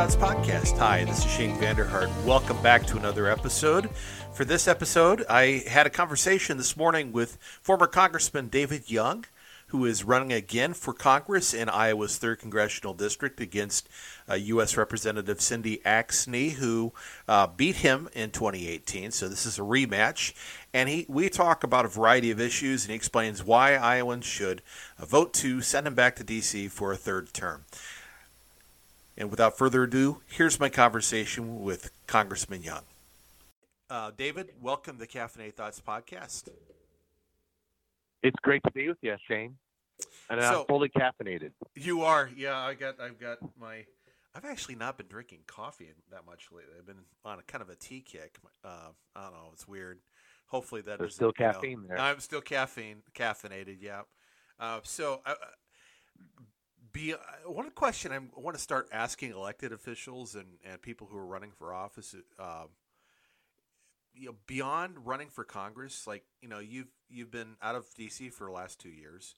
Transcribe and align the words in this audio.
Thoughts 0.00 0.16
podcast. 0.16 0.78
Hi, 0.78 1.04
this 1.04 1.26
is 1.26 1.30
Shane 1.30 1.54
Vander 1.58 1.84
Hart. 1.84 2.08
Welcome 2.24 2.56
back 2.62 2.86
to 2.86 2.96
another 2.96 3.28
episode. 3.28 3.90
For 4.32 4.46
this 4.46 4.66
episode, 4.66 5.26
I 5.28 5.62
had 5.68 5.86
a 5.86 5.90
conversation 5.90 6.56
this 6.56 6.74
morning 6.74 7.12
with 7.12 7.36
former 7.60 7.86
Congressman 7.86 8.48
David 8.48 8.90
Young, 8.90 9.26
who 9.66 9.84
is 9.84 10.02
running 10.02 10.32
again 10.32 10.72
for 10.72 10.94
Congress 10.94 11.52
in 11.52 11.68
Iowa's 11.68 12.18
3rd 12.18 12.38
Congressional 12.38 12.94
District 12.94 13.42
against 13.42 13.90
uh, 14.26 14.36
U.S. 14.36 14.78
Representative 14.78 15.38
Cindy 15.42 15.82
Axne, 15.84 16.52
who 16.52 16.94
uh, 17.28 17.48
beat 17.48 17.76
him 17.76 18.08
in 18.14 18.30
2018. 18.30 19.10
So 19.10 19.28
this 19.28 19.44
is 19.44 19.58
a 19.58 19.62
rematch. 19.62 20.32
And 20.72 20.88
he, 20.88 21.04
we 21.10 21.28
talk 21.28 21.62
about 21.62 21.84
a 21.84 21.88
variety 21.88 22.30
of 22.30 22.40
issues, 22.40 22.84
and 22.84 22.90
he 22.90 22.96
explains 22.96 23.44
why 23.44 23.74
Iowans 23.74 24.24
should 24.24 24.62
uh, 24.98 25.04
vote 25.04 25.34
to 25.34 25.60
send 25.60 25.86
him 25.86 25.94
back 25.94 26.16
to 26.16 26.24
D.C. 26.24 26.68
for 26.68 26.90
a 26.90 26.96
third 26.96 27.34
term. 27.34 27.66
And 29.20 29.30
without 29.30 29.58
further 29.58 29.82
ado, 29.82 30.22
here's 30.26 30.58
my 30.58 30.70
conversation 30.70 31.60
with 31.62 31.90
Congressman 32.06 32.62
Young. 32.62 32.84
Uh, 33.90 34.12
David, 34.16 34.48
welcome 34.62 34.96
to 34.96 35.06
Caffeinated 35.06 35.52
Thoughts 35.52 35.78
podcast. 35.86 36.48
It's 38.22 38.36
great 38.40 38.62
to 38.64 38.70
be 38.70 38.88
with 38.88 38.96
you, 39.02 39.14
Shane. 39.28 39.58
And 40.30 40.40
So- 40.40 40.60
I'm 40.60 40.66
fully 40.66 40.88
caffeinated. 40.88 41.52
You 41.74 42.00
are, 42.00 42.30
yeah. 42.34 42.56
I 42.56 42.72
got, 42.72 42.98
I've 42.98 43.20
got 43.20 43.36
my. 43.58 43.84
I've 44.34 44.46
actually 44.46 44.76
not 44.76 44.96
been 44.96 45.08
drinking 45.08 45.40
coffee 45.46 45.92
that 46.10 46.24
much 46.24 46.48
lately. 46.50 46.72
I've 46.78 46.86
been 46.86 47.04
on 47.22 47.38
a 47.40 47.42
kind 47.42 47.60
of 47.60 47.68
a 47.68 47.76
tea 47.76 48.00
kick. 48.00 48.38
Uh, 48.64 48.92
I 49.14 49.24
don't 49.24 49.32
know. 49.34 49.50
It's 49.52 49.68
weird. 49.68 49.98
Hopefully 50.46 50.80
that 50.80 50.98
There's 50.98 51.16
still 51.16 51.32
you 51.38 51.44
know- 51.44 51.52
caffeine 51.52 51.84
there. 51.86 52.00
I'm 52.00 52.20
still 52.20 52.40
caffeine 52.40 53.02
caffeinated. 53.14 53.82
Yeah. 53.82 54.02
Uh, 54.58 54.80
so, 54.82 55.20
uh, 55.26 55.34
be 56.92 57.14
uh, 57.14 57.18
one 57.46 57.70
question 57.70 58.12
I'm- 58.12 58.30
I 58.36 58.40
want 58.40 58.56
to 58.56 58.62
start 58.62 58.88
asking 58.92 59.32
elected 59.32 59.72
officials 59.72 60.34
and, 60.34 60.58
and 60.64 60.80
people 60.80 61.06
who 61.10 61.16
are 61.16 61.26
running 61.26 61.52
for 61.52 61.72
office. 61.72 62.14
Um, 62.38 62.68
you 64.14 64.26
know, 64.26 64.36
beyond 64.46 65.06
running 65.06 65.28
for 65.28 65.44
Congress, 65.44 66.06
like 66.06 66.24
you 66.40 66.48
know, 66.48 66.58
you've 66.58 66.88
you've 67.08 67.30
been 67.30 67.56
out 67.62 67.74
of 67.74 67.86
DC 67.98 68.32
for 68.32 68.46
the 68.46 68.52
last 68.52 68.80
two 68.80 68.90
years. 68.90 69.34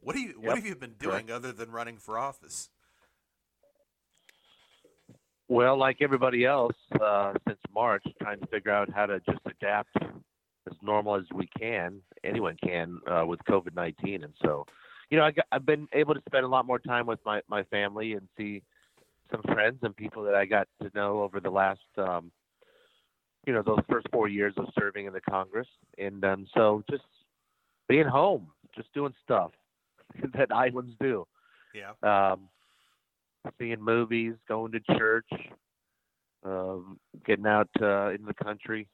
What 0.00 0.14
do 0.14 0.20
you 0.20 0.32
what 0.38 0.48
Yep, 0.48 0.56
have 0.56 0.66
you 0.66 0.76
been 0.76 0.94
doing 0.98 1.30
other 1.30 1.52
than 1.52 1.70
running 1.70 1.96
for 1.96 2.18
office? 2.18 2.68
Well, 5.48 5.76
like 5.76 5.96
everybody 6.00 6.44
else, 6.44 6.76
uh, 7.00 7.32
since 7.48 7.58
March, 7.74 8.04
trying 8.22 8.38
to 8.40 8.46
figure 8.46 8.70
out 8.70 8.88
how 8.94 9.06
to 9.06 9.18
just 9.20 9.40
adapt 9.46 9.96
as 10.00 10.76
normal 10.80 11.16
as 11.16 11.24
we 11.34 11.48
can, 11.58 12.02
anyone 12.22 12.56
can, 12.62 13.00
uh, 13.10 13.24
with 13.26 13.40
COVID 13.48 13.74
19. 13.74 14.22
And 14.22 14.32
so, 14.42 14.64
you 15.10 15.18
know, 15.18 15.24
I 15.24 15.32
got, 15.32 15.46
I've 15.50 15.66
been 15.66 15.88
able 15.92 16.14
to 16.14 16.22
spend 16.28 16.44
a 16.44 16.48
lot 16.48 16.66
more 16.66 16.78
time 16.78 17.06
with 17.06 17.18
my, 17.26 17.42
my 17.48 17.64
family 17.64 18.12
and 18.12 18.28
see 18.36 18.62
some 19.30 19.42
friends 19.42 19.78
and 19.82 19.94
people 19.94 20.22
that 20.24 20.34
I 20.34 20.44
got 20.44 20.68
to 20.82 20.90
know 20.94 21.22
over 21.22 21.40
the 21.40 21.50
last, 21.50 21.80
um, 21.98 22.30
you 23.46 23.52
know, 23.52 23.62
those 23.62 23.80
first 23.88 24.06
four 24.12 24.28
years 24.28 24.54
of 24.56 24.66
serving 24.78 25.06
in 25.06 25.12
the 25.12 25.20
Congress. 25.20 25.68
And 25.98 26.24
um, 26.24 26.46
so 26.54 26.84
just 26.88 27.02
being 27.88 28.06
home, 28.06 28.48
just 28.74 28.92
doing 28.94 29.12
stuff 29.24 29.50
that 30.34 30.52
Iowans 30.52 30.94
do. 31.00 31.26
Yeah. 31.72 31.92
um, 32.02 32.48
seeing 33.58 33.80
movies, 33.80 34.34
going 34.48 34.72
to 34.72 34.80
church, 34.96 35.28
um, 36.44 36.98
getting 37.24 37.46
out 37.46 37.68
uh, 37.80 38.10
in 38.10 38.24
the 38.24 38.34
country. 38.34 38.88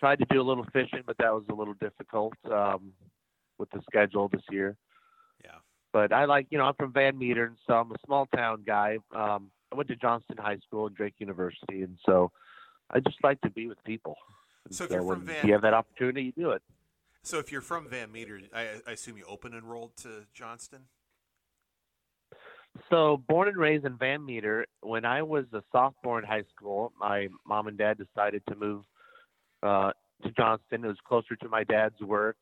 Tried 0.00 0.18
to 0.20 0.26
do 0.30 0.40
a 0.40 0.42
little 0.42 0.66
fishing, 0.72 1.02
but 1.06 1.16
that 1.18 1.32
was 1.32 1.44
a 1.50 1.54
little 1.54 1.74
difficult 1.74 2.34
um, 2.52 2.92
with 3.58 3.70
the 3.70 3.80
schedule 3.88 4.28
this 4.28 4.42
year. 4.50 4.76
Yeah. 5.44 5.58
But 5.92 6.12
I 6.12 6.24
like, 6.26 6.46
you 6.50 6.58
know, 6.58 6.64
I'm 6.64 6.74
from 6.74 6.92
Van 6.92 7.18
Meter, 7.18 7.46
and 7.46 7.56
so 7.66 7.74
I'm 7.74 7.90
a 7.90 7.96
small 8.04 8.26
town 8.26 8.64
guy. 8.66 8.98
Um, 9.14 9.50
I 9.72 9.76
went 9.76 9.88
to 9.88 9.96
Johnston 9.96 10.36
High 10.36 10.58
School 10.66 10.86
and 10.86 10.96
Drake 10.96 11.14
University, 11.18 11.82
and 11.82 11.98
so 12.06 12.30
I 12.90 13.00
just 13.00 13.22
like 13.22 13.40
to 13.42 13.50
be 13.50 13.66
with 13.66 13.82
people. 13.84 14.16
So 14.70 14.84
if 14.84 14.90
you're 14.90 15.02
when 15.02 15.18
from 15.18 15.26
Van- 15.26 15.46
you 15.46 15.52
have 15.52 15.62
that 15.62 15.74
opportunity, 15.74 16.24
you 16.24 16.32
do 16.32 16.50
it. 16.50 16.62
So 17.22 17.38
if 17.38 17.50
you're 17.52 17.60
from 17.60 17.88
Van 17.88 18.12
Meter, 18.12 18.40
I, 18.54 18.80
I 18.86 18.92
assume 18.92 19.18
you 19.18 19.24
open 19.26 19.52
enrolled 19.52 19.96
to 19.98 20.26
Johnston. 20.34 20.84
So, 22.90 23.22
born 23.28 23.48
and 23.48 23.56
raised 23.56 23.84
in 23.84 23.96
Van 23.96 24.24
Meter, 24.24 24.66
when 24.82 25.04
I 25.04 25.22
was 25.22 25.46
a 25.52 25.62
sophomore 25.72 26.18
in 26.18 26.24
high 26.24 26.44
school, 26.54 26.92
my 26.98 27.28
mom 27.46 27.66
and 27.66 27.76
dad 27.76 27.98
decided 27.98 28.42
to 28.48 28.54
move 28.54 28.84
uh, 29.62 29.90
to 30.22 30.30
Johnston. 30.36 30.84
It 30.84 30.88
was 30.88 30.96
closer 31.06 31.34
to 31.36 31.48
my 31.48 31.64
dad's 31.64 32.00
work 32.00 32.36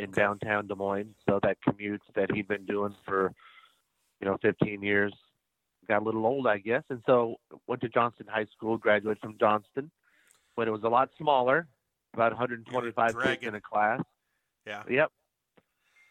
in 0.00 0.10
downtown 0.10 0.66
Des 0.66 0.74
Moines, 0.74 1.14
so 1.28 1.38
that 1.42 1.58
commute 1.62 2.02
that 2.14 2.32
he'd 2.32 2.48
been 2.48 2.64
doing 2.64 2.94
for, 3.06 3.32
you 4.20 4.26
know, 4.26 4.38
15 4.42 4.82
years 4.82 5.12
got 5.88 6.02
a 6.02 6.04
little 6.04 6.24
old, 6.24 6.46
I 6.46 6.58
guess. 6.58 6.82
And 6.88 7.02
so, 7.04 7.36
went 7.66 7.82
to 7.82 7.88
Johnston 7.88 8.26
High 8.28 8.46
School, 8.56 8.78
graduated 8.78 9.20
from 9.20 9.36
Johnston 9.38 9.90
when 10.54 10.68
it 10.68 10.70
was 10.70 10.82
a 10.84 10.88
lot 10.88 11.10
smaller, 11.18 11.66
about 12.14 12.32
125 12.32 13.18
kids 13.18 13.42
in 13.42 13.54
a 13.54 13.60
class. 13.60 14.00
Yeah. 14.66 14.82
Yep. 14.88 15.10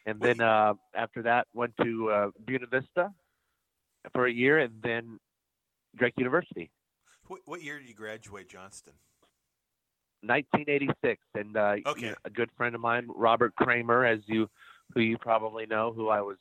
And 0.06 0.20
Well, 0.20 0.28
then 0.28 0.42
uh, 0.42 0.74
after 0.96 1.24
that, 1.24 1.48
went 1.54 1.74
to 1.82 2.10
uh, 2.10 2.28
Buena 2.46 2.68
Vista 2.68 3.12
for 4.14 4.26
a 4.26 4.32
year, 4.32 4.60
and 4.60 4.74
then 4.82 5.20
Drake 5.96 6.14
University, 6.18 6.72
What, 7.28 7.42
what 7.46 7.62
year 7.62 7.80
did 7.80 7.88
you 7.88 7.96
graduate 7.96 8.50
Johnston? 8.50 8.94
1986. 10.22 11.22
And 11.36 11.56
uh, 11.58 11.76
Okay. 11.86 12.14
a 12.26 12.30
good 12.30 12.50
friend 12.58 12.76
of 12.76 12.82
mine, 12.82 13.08
Robert 13.14 13.56
Cramer, 13.56 14.06
as 14.06 14.20
you, 14.28 14.50
who 14.94 15.02
you 15.02 15.18
probably 15.18 15.66
know, 15.66 15.92
who 15.94 16.10
I 16.10 16.22
was 16.22 16.38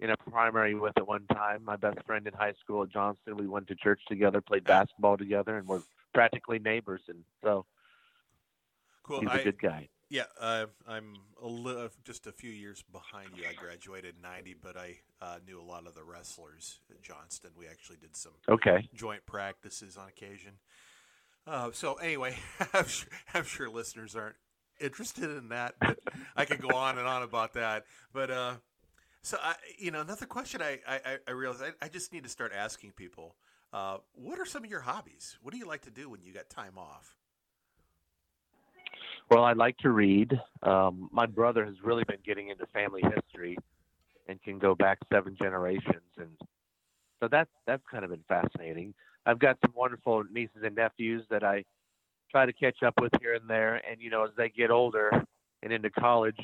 in 0.00 0.10
a 0.10 0.16
primary 0.16 0.74
with 0.74 0.96
at 0.96 1.06
one 1.06 1.26
time. 1.26 1.64
My 1.64 1.76
best 1.76 1.98
friend 2.06 2.26
in 2.26 2.32
high 2.32 2.54
school 2.62 2.82
at 2.84 2.90
Johnston. 2.90 3.36
We 3.36 3.46
went 3.48 3.66
to 3.68 3.74
church 3.74 4.00
together, 4.08 4.40
played 4.40 4.64
basketball 4.64 5.16
together, 5.16 5.56
and 5.58 5.66
we're 5.66 5.82
practically 6.14 6.58
neighbors. 6.58 7.02
And 7.08 7.24
so 7.42 7.66
Cool. 9.02 9.20
he's 9.20 9.30
a 9.40 9.44
good 9.44 9.60
guy. 9.60 9.88
yeah, 10.10 10.24
uh, 10.38 10.66
I'm 10.86 11.14
a 11.42 11.46
li- 11.48 11.88
just 12.04 12.26
a 12.26 12.32
few 12.32 12.50
years 12.50 12.82
behind 12.92 13.30
you. 13.36 13.44
I 13.48 13.54
graduated 13.54 14.16
in 14.16 14.22
'90, 14.22 14.54
but 14.62 14.76
I 14.76 14.98
uh, 15.20 15.38
knew 15.46 15.60
a 15.60 15.62
lot 15.62 15.86
of 15.86 15.94
the 15.94 16.04
wrestlers 16.04 16.80
at 16.90 17.02
Johnston. 17.02 17.50
We 17.56 17.66
actually 17.66 17.96
did 17.96 18.14
some 18.14 18.32
Okay. 18.48 18.88
joint 18.94 19.24
practices 19.26 19.96
on 19.96 20.08
occasion. 20.08 20.58
Uh, 21.48 21.70
so 21.72 21.94
anyway, 21.94 22.36
I'm 22.74 22.86
sure, 22.86 23.08
I'm 23.32 23.44
sure 23.44 23.70
listeners 23.70 24.14
aren't 24.14 24.36
interested 24.80 25.30
in 25.30 25.48
that, 25.48 25.74
but 25.80 25.98
I 26.36 26.44
could 26.44 26.60
go 26.60 26.76
on 26.76 26.98
and 26.98 27.06
on 27.06 27.22
about 27.22 27.54
that. 27.54 27.84
But 28.12 28.30
uh, 28.30 28.54
so 29.22 29.38
I, 29.42 29.54
you 29.78 29.90
know, 29.90 30.02
another 30.02 30.26
question 30.26 30.60
I 30.60 30.78
I, 30.86 31.18
I 31.26 31.30
realize 31.30 31.62
I, 31.62 31.70
I 31.84 31.88
just 31.88 32.12
need 32.12 32.24
to 32.24 32.28
start 32.28 32.52
asking 32.54 32.92
people: 32.92 33.34
uh, 33.72 33.98
What 34.12 34.38
are 34.38 34.44
some 34.44 34.62
of 34.62 34.70
your 34.70 34.80
hobbies? 34.80 35.38
What 35.42 35.52
do 35.52 35.58
you 35.58 35.66
like 35.66 35.82
to 35.82 35.90
do 35.90 36.10
when 36.10 36.20
you 36.22 36.34
got 36.34 36.50
time 36.50 36.76
off? 36.76 37.16
Well, 39.30 39.44
I 39.44 39.54
like 39.54 39.76
to 39.78 39.90
read. 39.90 40.38
Um, 40.62 41.08
my 41.12 41.26
brother 41.26 41.64
has 41.64 41.74
really 41.82 42.04
been 42.04 42.20
getting 42.24 42.48
into 42.48 42.66
family 42.66 43.02
history 43.02 43.56
and 44.26 44.42
can 44.42 44.58
go 44.58 44.74
back 44.74 44.98
seven 45.10 45.34
generations, 45.40 46.12
and 46.18 46.28
so 47.20 47.28
that's 47.30 47.50
that's 47.66 47.82
kind 47.90 48.04
of 48.04 48.10
been 48.10 48.24
fascinating. 48.28 48.94
I've 49.26 49.38
got 49.38 49.58
some 49.64 49.72
wonderful 49.76 50.24
nieces 50.32 50.62
and 50.64 50.74
nephews 50.74 51.24
that 51.30 51.44
I 51.44 51.64
try 52.30 52.46
to 52.46 52.52
catch 52.52 52.82
up 52.82 52.94
with 53.00 53.12
here 53.20 53.34
and 53.34 53.48
there, 53.48 53.76
and 53.90 54.00
you 54.00 54.10
know, 54.10 54.24
as 54.24 54.30
they 54.36 54.48
get 54.48 54.70
older 54.70 55.10
and 55.62 55.72
into 55.72 55.90
college, 55.90 56.38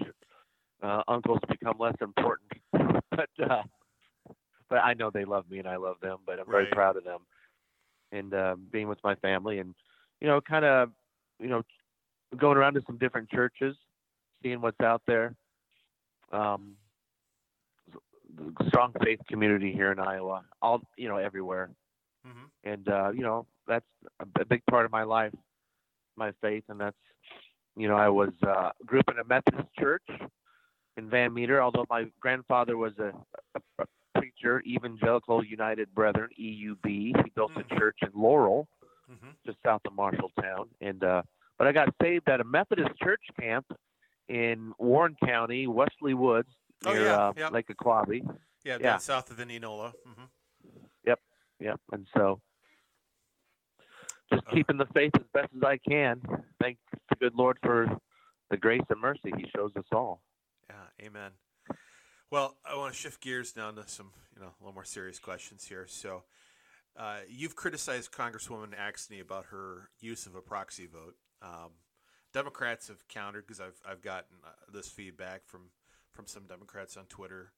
uh, 0.82 1.02
uncles 1.08 1.40
become 1.48 1.76
less 1.78 1.96
important. 2.00 2.50
but 3.10 3.30
uh, 3.50 3.62
but 4.68 4.76
I 4.78 4.94
know 4.94 5.10
they 5.10 5.24
love 5.24 5.48
me 5.50 5.58
and 5.58 5.68
I 5.68 5.76
love 5.76 5.96
them, 6.02 6.18
but 6.26 6.38
I'm 6.40 6.46
very 6.46 6.64
Right. 6.64 6.72
proud 6.72 6.96
of 6.96 7.04
them 7.04 7.20
and 8.12 8.32
uh, 8.34 8.56
being 8.70 8.88
with 8.88 8.98
my 9.04 9.14
family 9.16 9.58
and 9.58 9.74
you 10.20 10.28
know, 10.28 10.40
kind 10.40 10.64
of 10.64 10.90
you 11.40 11.48
know 11.48 11.62
going 12.36 12.56
around 12.56 12.74
to 12.74 12.82
some 12.86 12.98
different 12.98 13.28
churches, 13.30 13.76
seeing 14.42 14.60
what's 14.60 14.80
out 14.80 15.02
there. 15.06 15.34
Um, 16.32 16.76
strong 18.68 18.92
faith 19.02 19.20
community 19.28 19.72
here 19.72 19.92
in 19.92 19.98
Iowa, 19.98 20.44
all 20.62 20.80
you 20.96 21.08
know, 21.08 21.16
everywhere, 21.16 21.70
hmm 22.24 22.44
and 22.64 22.88
uh, 22.88 23.10
you 23.10 23.22
know 23.22 23.46
that's 23.66 23.86
a 24.20 24.44
big 24.44 24.62
part 24.70 24.84
of 24.84 24.92
my 24.92 25.02
life, 25.02 25.32
my 26.16 26.32
faith, 26.40 26.64
and 26.68 26.80
that's 26.80 26.96
you 27.76 27.88
know 27.88 27.96
I 27.96 28.08
was 28.08 28.30
uh, 28.46 28.70
grew 28.86 29.00
up 29.00 29.08
in 29.10 29.18
a 29.18 29.24
Methodist 29.24 29.68
church 29.78 30.02
in 30.96 31.08
Van 31.10 31.32
Meter. 31.32 31.62
Although 31.62 31.86
my 31.90 32.06
grandfather 32.20 32.76
was 32.76 32.92
a, 32.98 33.12
a, 33.56 33.82
a 33.82 34.18
preacher, 34.18 34.62
Evangelical 34.66 35.44
United 35.44 35.92
Brethren 35.94 36.28
(EUB), 36.40 36.84
he 36.86 37.30
built 37.34 37.52
Mm. 37.56 37.64
a 37.70 37.78
church 37.78 37.98
in 38.02 38.10
Laurel, 38.14 38.66
hmm 39.08 39.30
just 39.46 39.58
south 39.64 39.82
of 39.86 39.92
Marshalltown, 39.92 40.66
and 40.80 41.02
uh, 41.04 41.22
but 41.58 41.66
I 41.66 41.72
got 41.72 41.88
saved 42.02 42.28
at 42.28 42.40
a 42.40 42.44
Methodist 42.44 42.90
church 43.02 43.22
camp 43.38 43.66
in 44.28 44.72
Warren 44.78 45.16
County, 45.24 45.66
Wesley 45.66 46.14
Woods, 46.14 46.48
Oh, 46.86 46.92
near 46.92 47.06
yeah, 47.06 47.16
uh, 47.28 47.32
yeah. 47.36 47.48
Lake 47.50 47.68
Ahquabi. 47.68 48.22
Yeah, 48.64 48.74
Yeah. 48.74 48.78
down 48.78 49.00
south 49.00 49.30
of 49.30 49.40
Indianola. 49.40 49.92
hmm 50.04 50.24
Yep. 51.60 51.80
And 51.92 52.06
so 52.14 52.42
just 54.30 54.44
keeping 54.52 54.76
the 54.76 54.86
faith 54.86 55.12
as 55.14 55.22
best 55.32 55.48
as 55.56 55.62
I 55.62 55.78
can. 55.78 56.20
Thank 56.60 56.78
the 57.08 57.16
good 57.16 57.34
Lord 57.34 57.58
for 57.62 57.86
the 58.50 58.56
grace 58.56 58.82
and 58.90 59.00
mercy 59.00 59.32
He 59.36 59.46
shows 59.54 59.70
us 59.76 59.84
all. 59.92 60.20
Yeah, 60.68 61.06
amen. 61.06 61.30
Well, 62.30 62.56
I 62.68 62.76
want 62.76 62.92
to 62.92 62.98
shift 62.98 63.22
gears 63.22 63.54
now 63.56 63.70
to 63.70 63.86
some, 63.88 64.10
you 64.34 64.42
know, 64.42 64.48
a 64.48 64.54
little 64.60 64.74
more 64.74 64.84
serious 64.84 65.18
questions 65.18 65.64
here. 65.66 65.86
So, 65.86 66.24
Uh, 66.96 67.20
you've 67.28 67.56
criticized 67.56 68.12
Congresswoman 68.12 68.72
Axne 68.78 69.20
about 69.20 69.46
her 69.46 69.90
use 70.00 70.26
of 70.26 70.34
a 70.34 70.40
proxy 70.42 70.86
vote. 70.86 71.16
Um, 71.42 71.72
Democrats 72.32 72.86
have 72.88 73.06
countered 73.08 73.46
because 73.46 73.60
I've 73.60 73.80
I've 73.86 74.00
gotten 74.02 74.36
uh, 74.44 74.50
this 74.72 74.88
feedback 74.90 75.46
from 75.46 75.70
from 76.14 76.26
some 76.26 76.44
Democrats 76.44 76.96
on 76.96 77.04
Twitter. 77.06 77.52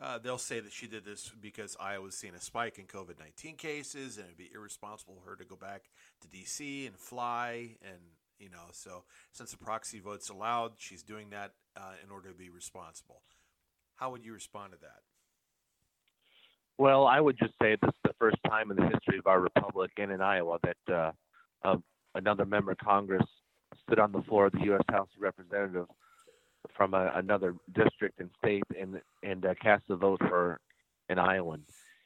Uh, 0.00 0.18
they'll 0.18 0.38
say 0.38 0.60
that 0.60 0.72
she 0.72 0.86
did 0.86 1.04
this 1.04 1.30
because 1.40 1.76
Iowa's 1.80 2.16
seen 2.16 2.34
a 2.34 2.40
spike 2.40 2.78
in 2.78 2.84
COVID 2.84 3.18
nineteen 3.18 3.56
cases, 3.56 4.16
and 4.18 4.26
it'd 4.26 4.36
be 4.36 4.50
irresponsible 4.54 5.16
for 5.22 5.30
her 5.30 5.36
to 5.36 5.44
go 5.44 5.56
back 5.56 5.84
to 6.20 6.28
D.C. 6.28 6.86
and 6.86 6.96
fly, 6.96 7.76
and 7.82 8.00
you 8.38 8.50
know, 8.50 8.68
so 8.72 9.04
since 9.32 9.52
the 9.52 9.56
proxy 9.56 9.98
vote's 9.98 10.28
allowed, 10.28 10.72
she's 10.76 11.02
doing 11.02 11.30
that 11.30 11.52
uh, 11.76 11.94
in 12.04 12.10
order 12.10 12.28
to 12.28 12.34
be 12.34 12.50
responsible. 12.50 13.22
How 13.94 14.10
would 14.10 14.24
you 14.24 14.34
respond 14.34 14.72
to 14.72 14.78
that? 14.80 15.00
Well, 16.78 17.06
I 17.06 17.20
would 17.20 17.38
just 17.38 17.54
say 17.60 17.76
this 17.80 17.88
is 17.88 18.00
the 18.04 18.14
first 18.18 18.36
time 18.46 18.70
in 18.70 18.76
the 18.76 18.84
history 18.84 19.16
of 19.18 19.26
our 19.26 19.40
republic 19.40 19.92
and 19.96 20.12
in 20.12 20.20
Iowa 20.20 20.58
that 20.62 20.94
uh, 20.94 21.12
uh, 21.64 21.76
another 22.14 22.44
member 22.44 22.72
of 22.72 22.78
Congress 22.78 23.24
stood 23.86 23.98
on 23.98 24.12
the 24.12 24.20
floor 24.22 24.46
of 24.46 24.52
the 24.52 24.64
U.S. 24.64 24.82
House 24.90 25.08
of 25.16 25.22
Representatives 25.22 25.88
from 26.76 26.94
a, 26.94 27.12
another 27.14 27.54
district 27.74 28.20
and 28.20 28.30
state 28.38 28.64
and 28.78 29.00
and 29.22 29.46
uh, 29.46 29.54
cast 29.60 29.84
a 29.90 29.96
vote 29.96 30.20
for 30.20 30.60
an 31.08 31.18
Iowan. 31.18 31.62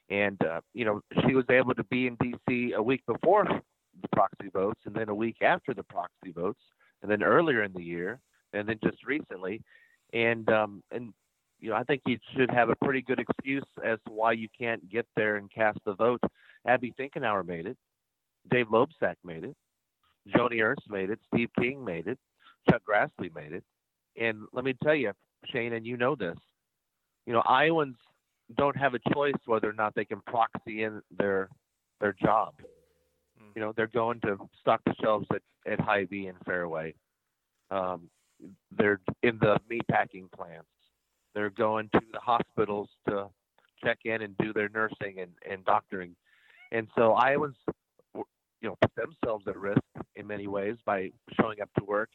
And 0.09 0.43
uh, 0.45 0.61
you 0.75 0.85
know, 0.85 1.01
she 1.27 1.35
was 1.35 1.45
able 1.51 1.75
to 1.75 1.85
be 1.85 2.07
in 2.07 2.17
D.C. 2.21 2.73
a 2.77 2.83
week 2.83 3.03
before 3.07 3.45
the 3.45 4.09
proxy 4.13 4.51
votes, 4.53 4.81
and 4.87 4.95
then 4.95 5.09
a 5.09 5.15
week 5.15 5.37
after 5.43 5.75
the 5.75 5.85
proxy 5.85 6.33
votes, 6.35 6.61
and 7.03 7.11
then 7.11 7.23
earlier 7.23 7.63
in 7.63 7.73
the 7.73 7.83
year, 7.83 8.21
and 8.53 8.69
then 8.69 8.79
just 8.83 9.05
recently. 9.05 9.63
And 10.13 10.49
um, 10.51 10.83
and 10.91 11.13
you 11.61 11.71
know, 11.71 11.77
I 11.77 11.85
think 11.85 12.03
you 12.07 12.19
should 12.35 12.51
have 12.51 12.71
a 12.71 12.77
pretty 12.77 13.03
good 13.03 13.21
excuse 13.21 13.67
as 13.85 13.99
to 14.07 14.13
why 14.13 14.33
you 14.33 14.49
can't 14.59 14.89
get 14.91 15.07
there 15.17 15.37
and 15.37 15.51
cast 15.53 15.79
the 15.85 15.95
vote. 15.95 16.21
Abby 16.67 16.93
Finkenauer 16.99 17.47
made 17.47 17.67
it. 17.67 17.77
Dave 18.51 18.67
Loebsack 18.67 19.17
made 19.25 19.45
it. 19.45 19.57
Joni 20.35 20.63
Ernst 20.63 20.89
made 20.89 21.11
it. 21.11 21.19
Steve 21.33 21.51
King 21.59 21.85
made 21.85 22.07
it. 22.07 22.19
Chuck 22.69 22.83
Grassley 22.89 23.35
made 23.35 23.53
it. 23.53 23.65
And 24.19 24.43
let 24.53 24.65
me 24.65 24.75
tell 24.83 24.95
you, 24.95 25.13
Shane, 25.53 25.73
and 25.73 25.87
you 25.87 25.97
know 25.97 26.15
this, 26.15 26.37
you 27.27 27.33
know, 27.33 27.43
Iowans 27.43 27.97
don't 28.57 28.77
have 28.77 28.95
a 28.95 29.15
choice 29.15 29.35
whether 29.47 29.69
or 29.69 29.73
not 29.73 29.95
they 29.95 30.05
can 30.05 30.21
proxy 30.27 30.83
in 30.83 31.01
their 31.17 31.49
their 32.01 32.15
job. 32.15 32.55
Mm. 33.41 33.55
You 33.55 33.63
know, 33.63 33.73
they're 33.77 33.87
going 33.87 34.21
to 34.23 34.37
stock 34.61 34.81
the 34.85 34.95
shelves 35.01 35.27
at, 35.33 35.43
at 35.71 35.81
Hy-Vee 35.81 36.27
and 36.27 36.39
Fairway. 36.45 36.95
Um, 37.71 38.09
they're 38.77 39.01
in 39.23 39.39
the 39.39 39.59
meatpacking 39.71 40.33
plants. 40.33 40.67
They're 41.35 41.51
going 41.51 41.91
to 41.93 42.01
the 42.13 42.19
hospitals 42.19 42.89
to 43.09 43.29
check 43.85 43.99
in 44.05 44.23
and 44.23 44.37
do 44.39 44.53
their 44.53 44.71
nursing 44.71 45.21
and, 45.21 45.31
and 45.49 45.65
doctoring. 45.65 46.17
And 46.73 46.89
so 46.97 47.13
Iowans, 47.13 47.57
you 48.15 48.25
know, 48.63 48.77
put 48.81 48.91
themselves 48.97 49.45
at 49.47 49.57
risk 49.57 49.83
in 50.17 50.27
many 50.27 50.47
ways 50.47 50.77
by 50.85 51.11
showing 51.39 51.61
up 51.61 51.71
to 51.79 51.85
work 51.85 52.11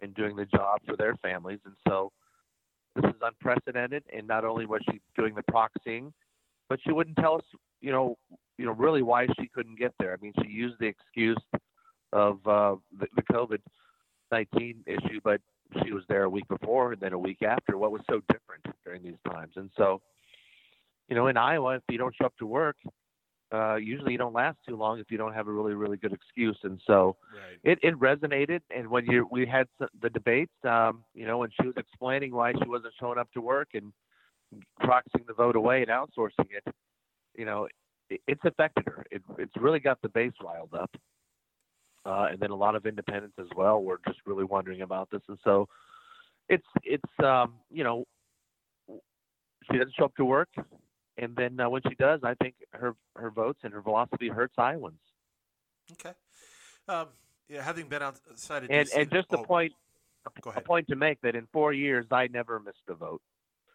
and 0.00 0.14
doing 0.14 0.36
the 0.36 0.46
job 0.46 0.80
for 0.86 0.96
their 0.96 1.16
families. 1.16 1.60
And 1.64 1.74
so 1.88 2.12
this 2.96 3.04
is 3.04 3.20
unprecedented. 3.22 4.02
And 4.16 4.26
not 4.26 4.44
only 4.44 4.66
was 4.66 4.82
she 4.90 5.00
doing 5.16 5.34
the 5.34 5.42
proxying, 5.42 6.12
but 6.68 6.78
she 6.84 6.92
wouldn't 6.92 7.16
tell 7.16 7.36
us, 7.36 7.44
you 7.80 7.92
know, 7.92 8.16
you 8.58 8.64
know, 8.64 8.72
really 8.72 9.02
why 9.02 9.26
she 9.38 9.48
couldn't 9.54 9.78
get 9.78 9.92
there. 9.98 10.12
I 10.12 10.16
mean, 10.22 10.32
she 10.42 10.48
used 10.48 10.76
the 10.78 10.86
excuse 10.86 11.42
of 12.12 12.46
uh, 12.46 12.76
the, 12.98 13.06
the 13.16 13.22
COVID 13.32 13.58
nineteen 14.30 14.76
issue, 14.86 15.20
but 15.22 15.40
she 15.82 15.92
was 15.92 16.04
there 16.08 16.22
a 16.24 16.30
week 16.30 16.46
before 16.48 16.92
and 16.92 17.00
then 17.00 17.12
a 17.12 17.18
week 17.18 17.42
after. 17.42 17.76
What 17.76 17.90
was 17.90 18.02
so 18.08 18.20
different 18.32 18.64
during 18.84 19.02
these 19.02 19.18
times? 19.28 19.54
And 19.56 19.70
so, 19.76 20.00
you 21.08 21.16
know, 21.16 21.26
in 21.26 21.36
Iowa, 21.36 21.76
if 21.76 21.82
you 21.90 21.98
don't 21.98 22.14
show 22.14 22.26
up 22.26 22.36
to 22.38 22.46
work, 22.46 22.76
uh, 23.52 23.76
usually 23.76 24.12
you 24.12 24.18
don't 24.18 24.32
last 24.32 24.58
too 24.66 24.76
long 24.76 24.98
if 24.98 25.10
you 25.10 25.18
don't 25.18 25.34
have 25.34 25.48
a 25.48 25.52
really, 25.52 25.74
really 25.74 25.96
good 25.96 26.12
excuse. 26.12 26.58
And 26.62 26.80
so 26.86 27.16
right. 27.34 27.58
it, 27.62 27.78
it 27.82 27.98
resonated. 27.98 28.60
And 28.74 28.88
when 28.88 29.06
you 29.06 29.28
we 29.30 29.46
had 29.46 29.66
the 29.78 30.10
debates, 30.10 30.52
um, 30.64 31.04
you 31.14 31.26
know, 31.26 31.38
when 31.38 31.50
she 31.60 31.66
was 31.66 31.74
explaining 31.76 32.32
why 32.34 32.52
she 32.52 32.68
wasn't 32.68 32.94
showing 32.98 33.18
up 33.18 33.30
to 33.32 33.40
work 33.40 33.68
and 33.74 33.92
proxying 34.82 35.26
the 35.26 35.34
vote 35.34 35.56
away 35.56 35.82
and 35.82 35.90
outsourcing 35.90 36.48
it, 36.50 36.74
you 37.36 37.44
know, 37.44 37.68
it, 38.10 38.20
it's 38.26 38.44
affected 38.44 38.84
her. 38.86 39.04
It, 39.10 39.22
it's 39.38 39.56
really 39.56 39.80
got 39.80 40.00
the 40.02 40.08
base 40.08 40.32
riled 40.42 40.74
up 40.74 40.90
uh, 42.06 42.26
and 42.30 42.40
then 42.40 42.50
a 42.50 42.54
lot 42.54 42.74
of 42.74 42.86
independents 42.86 43.36
as 43.38 43.46
well 43.56 43.82
were 43.82 44.00
just 44.06 44.18
really 44.26 44.44
wondering 44.44 44.82
about 44.82 45.10
this. 45.10 45.22
And 45.28 45.38
so 45.44 45.68
it's 46.48 46.66
it's 46.82 47.24
um, 47.24 47.54
you 47.70 47.84
know 47.84 48.04
she 49.70 49.78
doesn't 49.78 49.94
show 49.98 50.04
up 50.04 50.14
to 50.16 50.24
work, 50.24 50.50
and 51.16 51.36
then 51.36 51.58
uh, 51.60 51.68
when 51.68 51.82
she 51.88 51.94
does, 51.94 52.20
I 52.22 52.34
think 52.34 52.54
her 52.72 52.94
her 53.16 53.30
votes 53.30 53.60
and 53.62 53.72
her 53.72 53.80
velocity 53.80 54.28
hurts 54.28 54.54
Iowans. 54.58 55.00
Okay. 55.92 56.12
Um, 56.88 57.08
yeah, 57.48 57.62
having 57.62 57.88
been 57.88 58.02
outside 58.02 58.64
of 58.64 58.70
and 58.70 58.88
DC, 58.88 58.96
and 58.96 59.10
just 59.10 59.28
oh, 59.30 59.42
a 59.42 59.46
point 59.46 59.72
a 60.56 60.60
point 60.60 60.88
to 60.88 60.96
make 60.96 61.20
that 61.22 61.34
in 61.34 61.46
four 61.52 61.72
years 61.72 62.06
I 62.10 62.28
never 62.28 62.58
missed 62.58 62.78
a 62.88 62.94
vote. 62.94 63.22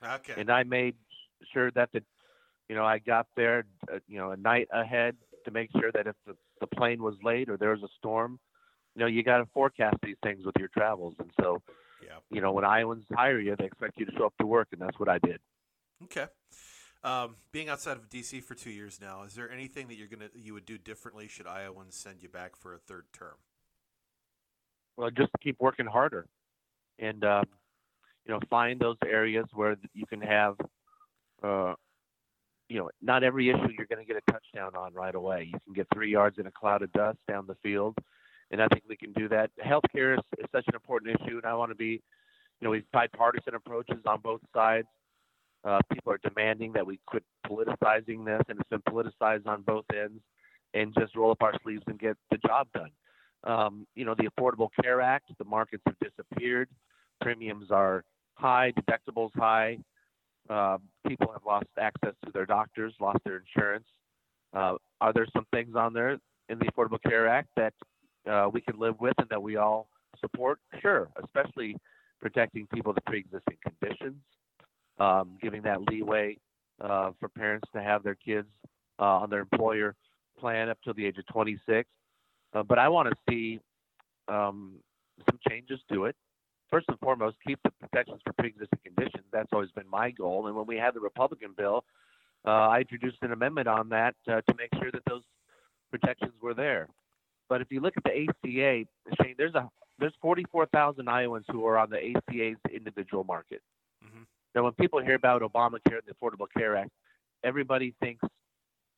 Okay. 0.04 0.34
And 0.38 0.50
I 0.50 0.64
made 0.64 0.96
sure 1.54 1.72
that 1.72 1.90
the 1.94 2.04
you 2.68 2.76
know 2.76 2.86
I 2.86 3.00
got 3.00 3.28
there 3.36 3.66
uh, 3.92 4.00
you 4.08 4.18
know 4.18 4.32
a 4.32 4.38
night 4.38 4.68
ahead 4.72 5.16
to 5.46 5.52
make 5.52 5.70
sure 5.80 5.92
that 5.92 6.08
if 6.08 6.16
the 6.26 6.36
the 6.60 6.68
plane 6.68 7.02
was 7.02 7.16
late 7.24 7.50
or 7.50 7.58
there 7.58 7.72
was 7.72 7.84
a 7.84 7.90
storm, 7.98 8.40
you 8.96 9.02
know, 9.02 9.08
you 9.08 9.24
got 9.24 9.38
to 9.38 9.46
forecast 9.54 9.98
these 10.04 10.18
things 10.24 10.46
with 10.46 10.56
your 10.60 10.68
travels. 10.70 11.16
And 11.20 11.32
so, 11.40 11.62
yeah. 12.04 12.18
you 12.30 12.42
know, 12.42 12.52
when 12.52 12.66
Iowans 12.66 13.06
hire 13.14 13.40
you, 13.40 13.56
they 13.58 13.66
expect 13.66 14.00
you 14.00 14.06
to 14.06 14.12
show 14.18 14.26
up 14.26 14.34
to 14.40 14.46
work, 14.46 14.68
and 14.72 14.82
that's 14.82 15.00
what 15.00 15.10
I 15.10 15.20
did. 15.20 15.40
Okay. 16.04 16.26
Um, 17.02 17.38
being 17.52 17.70
outside 17.70 17.96
of 17.96 18.10
DC 18.10 18.44
for 18.44 18.56
two 18.56 18.72
years 18.72 19.00
now, 19.02 19.24
is 19.24 19.34
there 19.34 19.50
anything 19.50 19.88
that 19.88 19.96
you're 19.96 20.08
gonna 20.08 20.30
you 20.36 20.54
would 20.54 20.66
do 20.66 20.78
differently 20.78 21.28
should 21.28 21.48
Iowans 21.48 21.96
send 21.96 22.22
you 22.22 22.30
back 22.30 22.58
for 22.58 22.74
a 22.74 22.78
third 22.78 23.06
term? 23.14 23.36
Well, 24.98 25.10
just 25.10 25.32
keep 25.42 25.58
working 25.60 25.86
harder, 25.86 26.28
and 26.98 27.24
um, 27.24 27.46
you 28.26 28.34
know, 28.34 28.40
find 28.50 28.80
those 28.80 28.98
areas 29.06 29.46
where 29.54 29.78
you 29.94 30.06
can 30.06 30.20
have 30.20 30.56
uh, 31.42 31.74
you 32.70 32.78
know, 32.78 32.90
not 33.02 33.24
every 33.24 33.50
issue 33.50 33.68
you're 33.76 33.88
going 33.88 34.06
to 34.06 34.14
get 34.14 34.22
a 34.28 34.32
touchdown 34.32 34.76
on 34.76 34.94
right 34.94 35.16
away. 35.16 35.50
You 35.52 35.60
can 35.66 35.74
get 35.74 35.88
three 35.94 36.12
yards 36.12 36.38
in 36.38 36.46
a 36.46 36.52
cloud 36.52 36.84
of 36.84 36.92
dust 36.94 37.18
down 37.28 37.48
the 37.48 37.56
field, 37.64 37.98
and 38.52 38.62
I 38.62 38.68
think 38.68 38.84
we 38.88 38.96
can 38.96 39.12
do 39.14 39.28
that. 39.30 39.50
Healthcare 39.64 40.14
is, 40.14 40.24
is 40.38 40.46
such 40.52 40.66
an 40.68 40.76
important 40.76 41.20
issue, 41.20 41.38
and 41.38 41.46
I 41.46 41.56
want 41.56 41.72
to 41.72 41.76
be, 41.76 42.02
you 42.62 42.62
know, 42.62 42.70
we've 42.70 42.86
approaches 42.94 43.98
on 44.06 44.22
both 44.22 44.42
sides. 44.54 44.88
Uh, 45.66 45.80
people 45.92 46.14
are 46.14 46.20
demanding 46.24 46.72
that 46.74 46.86
we 46.86 47.00
quit 47.06 47.24
politicizing 47.46 48.26
this, 48.26 48.42
and 48.48 48.60
it's 48.60 48.70
been 48.70 48.82
politicized 48.82 49.46
on 49.46 49.62
both 49.62 49.86
ends, 49.94 50.22
and 50.74 50.94
just 50.98 51.16
roll 51.16 51.32
up 51.32 51.42
our 51.42 51.54
sleeves 51.64 51.84
and 51.88 52.00
get 52.00 52.16
the 52.32 52.38
job 52.38 52.68
done. 52.74 52.92
Um, 53.44 53.88
you 53.96 54.06
know, 54.06 54.16
the 54.16 54.30
Affordable 54.30 54.70
Care 54.82 55.02
Act, 55.02 55.32
the 55.38 55.46
markets 55.46 55.84
have 55.86 55.96
disappeared, 56.00 56.70
premiums 57.22 57.72
are 57.72 58.04
high, 58.36 58.72
deductibles 58.72 59.32
high. 59.36 59.78
Uh, 60.50 60.78
people 61.08 61.32
have 61.32 61.44
lost 61.46 61.68
access 61.80 62.14
to 62.26 62.32
their 62.32 62.46
doctors, 62.46 62.94
lost 63.00 63.20
their 63.24 63.38
insurance. 63.38 63.86
Uh, 64.54 64.76
are 65.00 65.14
there 65.14 65.28
some 65.34 65.46
things 65.54 65.76
on 65.76 65.94
there 65.94 66.18
in 66.50 66.58
the 66.60 66.66
Affordable 66.66 67.02
Care 67.04 67.28
Act 67.28 67.50
that 67.56 67.74
uh, 68.30 68.50
we 68.52 68.62
can 68.62 68.80
live 68.80 69.00
with 69.00 69.14
and 69.20 69.30
that 69.30 69.42
we 69.42 69.58
all 69.58 69.88
support? 70.20 70.60
Sure, 70.82 71.08
especially 71.24 71.78
protecting 72.20 72.68
people 72.74 72.94
with 72.94 73.06
pre-existing 73.06 73.58
conditions, 73.64 74.18
um, 75.00 75.38
giving 75.42 75.62
that 75.64 75.82
leeway 75.90 76.38
uh, 76.82 77.12
for 77.20 77.30
parents 77.30 77.68
to 77.74 77.82
have 77.82 78.04
their 78.04 78.16
kids 78.16 78.48
uh, 79.00 79.04
on 79.04 79.30
their 79.30 79.40
employer 79.40 79.96
plan 80.38 80.70
up 80.70 80.82
to 80.84 80.94
the 80.94 81.06
age 81.06 81.18
of 81.18 81.26
26. 81.28 81.90
Uh, 82.54 82.64
but 82.64 82.80
I 82.80 82.88
want 82.90 83.10
to 83.10 83.16
see 83.30 83.60
um, 84.28 84.76
some 85.30 85.40
changes 85.48 85.80
to 85.92 86.06
it 86.06 86.16
first 86.70 86.86
and 86.90 87.00
foremost, 87.00 87.38
keep 87.46 87.60
the 87.64 87.72
protections 87.72 88.22
for 88.26 88.34
pre-existing 88.34 88.80
conditions. 88.84 89.24
That's 89.32 89.52
always 89.52 89.72
been 89.72 89.90
my 89.90 90.12
goal. 90.12 90.48
And 90.48 90.56
when 90.56 90.66
we 90.66 90.78
had 90.78 90.94
the 90.94 91.00
Republican 91.00 91.54
bill, 91.58 91.84
uh, 92.46 92.70
I 92.70 92.80
introduced 92.80 93.18
an 93.22 93.32
amendment 93.32 93.68
on 93.68 93.90
that 93.90 94.16
uh, 94.28 94.42
to 94.42 94.56
make 94.58 94.70
sure 94.80 94.92
that 94.92 95.04
those 95.08 95.24
protections 95.92 96.34
were 96.42 96.54
there. 96.54 96.88
But 97.50 97.62
if 97.62 97.72
you 97.72 97.82
look 97.82 97.96
at 97.98 98.04
the 98.04 98.12
ACA, 98.12 98.86
Shane, 99.22 99.36
there's 99.38 99.56
a 99.56 99.70
there's 99.98 100.14
44,000 100.22 101.10
Iowans 101.10 101.46
who 101.52 101.66
are 101.66 101.78
on 101.78 101.90
the 101.90 101.98
ACA's 101.98 102.58
individual 102.74 103.26
market. 103.26 103.62
Mm-hmm. 104.06 104.24
Now, 104.56 104.64
when 104.64 104.74
people 104.74 105.02
hear 105.02 105.16
about 105.16 105.42
Obamacare 105.42 106.00
and 106.00 106.02
the 106.08 106.14
Affordable 106.14 106.48
Care 106.56 106.76
Act, 106.76 106.92
everybody 107.44 107.94
thinks 108.02 108.24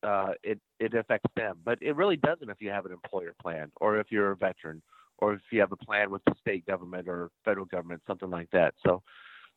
uh, 0.03 0.33
it 0.43 0.59
it 0.79 0.93
affects 0.93 1.29
them, 1.35 1.57
but 1.63 1.77
it 1.81 1.95
really 1.95 2.17
doesn't 2.17 2.49
if 2.49 2.57
you 2.59 2.69
have 2.69 2.85
an 2.85 2.91
employer 2.91 3.35
plan 3.41 3.71
or 3.79 3.99
if 3.99 4.07
you're 4.09 4.31
a 4.31 4.35
veteran 4.35 4.81
or 5.19 5.33
if 5.33 5.41
you 5.51 5.59
have 5.59 5.71
a 5.71 5.77
plan 5.77 6.09
with 6.09 6.23
the 6.25 6.33
state 6.39 6.65
government 6.65 7.07
or 7.07 7.29
federal 7.45 7.65
government, 7.65 8.01
something 8.07 8.29
like 8.29 8.49
that. 8.51 8.73
So 8.85 9.03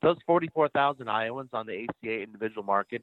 those 0.03 0.19
44,000 0.27 1.09
Iowans 1.09 1.49
on 1.55 1.67
the 1.67 1.85
ACA 1.85 2.23
individual 2.23 2.63
market, 2.63 3.03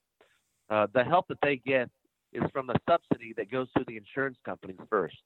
uh, 0.70 0.88
the 0.94 1.04
help 1.04 1.28
that 1.30 1.40
they 1.42 1.58
get 1.58 1.90
is 2.34 2.44
from 2.54 2.68
the 2.68 2.76
subsidy 2.88 3.34
that 3.38 3.52
goes 3.52 3.68
to 3.76 3.84
the 3.88 3.98
insurance 3.98 4.38
companies 4.46 4.78
first. 4.90 5.18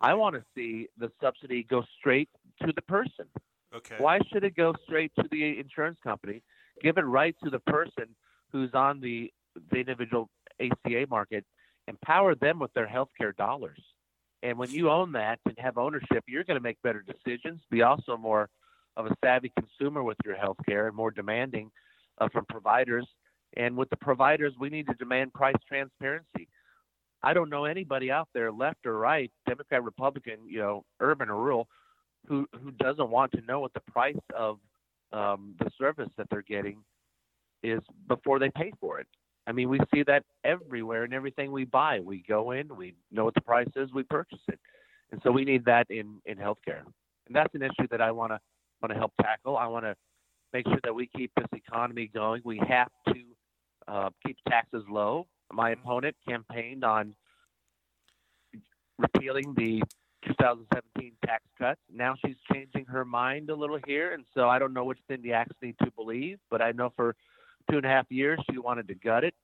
I 0.00 0.14
want 0.14 0.34
to 0.36 0.42
see 0.54 0.88
the 0.98 1.12
subsidy 1.22 1.62
go 1.62 1.84
straight 1.98 2.30
to 2.62 2.72
the 2.72 2.82
person. 2.82 3.26
Okay. 3.74 3.96
Why 3.98 4.18
should 4.32 4.44
it 4.44 4.56
go 4.56 4.74
straight 4.86 5.12
to 5.16 5.28
the 5.30 5.60
insurance 5.60 5.98
company? 6.02 6.42
Give 6.80 6.96
it 6.96 7.02
right 7.02 7.36
to 7.44 7.50
the 7.50 7.58
person 7.60 8.14
who's 8.52 8.70
on 8.74 9.00
the 9.00 9.32
the 9.70 9.78
individual 9.78 10.28
ACA 10.60 11.06
market 11.08 11.44
empower 11.88 12.34
them 12.34 12.58
with 12.58 12.72
their 12.72 12.86
healthcare 12.86 13.34
dollars. 13.36 13.80
And 14.42 14.56
when 14.56 14.70
you 14.70 14.90
own 14.90 15.12
that 15.12 15.38
and 15.44 15.58
have 15.58 15.76
ownership, 15.76 16.24
you're 16.26 16.44
going 16.44 16.56
to 16.56 16.62
make 16.62 16.80
better 16.82 17.02
decisions. 17.02 17.60
Be 17.70 17.82
also 17.82 18.16
more 18.16 18.48
of 18.96 19.06
a 19.06 19.14
savvy 19.22 19.52
consumer 19.58 20.02
with 20.02 20.16
your 20.24 20.36
healthcare 20.36 20.86
and 20.86 20.96
more 20.96 21.10
demanding 21.10 21.70
uh, 22.18 22.28
from 22.28 22.46
providers. 22.46 23.06
And 23.56 23.76
with 23.76 23.90
the 23.90 23.96
providers, 23.96 24.54
we 24.58 24.70
need 24.70 24.86
to 24.86 24.94
demand 24.94 25.34
price 25.34 25.56
transparency. 25.68 26.48
I 27.22 27.34
don't 27.34 27.50
know 27.50 27.64
anybody 27.66 28.10
out 28.10 28.28
there, 28.32 28.50
left 28.50 28.86
or 28.86 28.96
right, 28.96 29.30
Democrat, 29.46 29.82
Republican, 29.82 30.38
you 30.46 30.58
know, 30.58 30.84
urban 31.00 31.28
or 31.28 31.36
rural, 31.36 31.68
who 32.26 32.46
who 32.62 32.70
doesn't 32.70 33.10
want 33.10 33.32
to 33.32 33.42
know 33.42 33.60
what 33.60 33.74
the 33.74 33.80
price 33.80 34.16
of 34.34 34.58
um, 35.12 35.54
the 35.58 35.70
service 35.78 36.08
that 36.16 36.26
they're 36.30 36.42
getting 36.42 36.78
is 37.62 37.80
before 38.08 38.38
they 38.38 38.50
pay 38.50 38.72
for 38.80 39.00
it. 39.00 39.06
I 39.46 39.52
mean, 39.52 39.68
we 39.68 39.80
see 39.92 40.02
that 40.04 40.24
everywhere 40.44 41.04
in 41.04 41.12
everything 41.12 41.50
we 41.50 41.64
buy. 41.64 42.00
We 42.00 42.22
go 42.28 42.52
in, 42.52 42.74
we 42.76 42.94
know 43.10 43.24
what 43.24 43.34
the 43.34 43.40
price 43.40 43.68
is, 43.74 43.90
we 43.92 44.02
purchase 44.04 44.40
it, 44.48 44.60
and 45.10 45.20
so 45.24 45.30
we 45.30 45.44
need 45.44 45.64
that 45.64 45.86
in 45.90 46.20
in 46.26 46.36
healthcare. 46.36 46.82
And 47.26 47.34
that's 47.34 47.54
an 47.54 47.62
issue 47.62 47.88
that 47.90 48.00
I 48.00 48.12
want 48.12 48.32
to 48.32 48.40
want 48.82 48.92
to 48.92 48.98
help 48.98 49.12
tackle. 49.20 49.56
I 49.56 49.66
want 49.66 49.84
to 49.84 49.96
make 50.52 50.66
sure 50.66 50.80
that 50.84 50.94
we 50.94 51.06
keep 51.06 51.32
this 51.36 51.48
economy 51.52 52.10
going. 52.12 52.42
We 52.44 52.60
have 52.68 52.90
to 53.08 53.22
uh, 53.88 54.10
keep 54.24 54.36
taxes 54.48 54.84
low. 54.88 55.26
My 55.52 55.70
opponent 55.70 56.16
campaigned 56.28 56.84
on 56.84 57.14
repealing 58.98 59.54
the 59.56 59.82
2017 60.40 61.12
tax 61.24 61.44
cuts. 61.58 61.80
Now 61.92 62.14
she's 62.24 62.36
changing 62.52 62.86
her 62.86 63.04
mind 63.04 63.50
a 63.50 63.54
little 63.54 63.78
here, 63.86 64.12
and 64.12 64.24
so 64.34 64.48
I 64.48 64.58
don't 64.58 64.72
know 64.72 64.84
which 64.84 64.98
thing 65.06 65.22
the 65.22 65.34
acts 65.34 65.56
need 65.62 65.76
to 65.82 65.90
believe, 65.92 66.38
but 66.50 66.62
I 66.62 66.72
know 66.72 66.92
for 66.96 67.14
two 67.70 67.76
and 67.76 67.86
a 67.86 67.88
half 67.88 68.06
years 68.10 68.40
she 68.50 68.58
wanted 68.58 68.88
to 68.88 68.94
gut 68.94 69.24
it, 69.24 69.34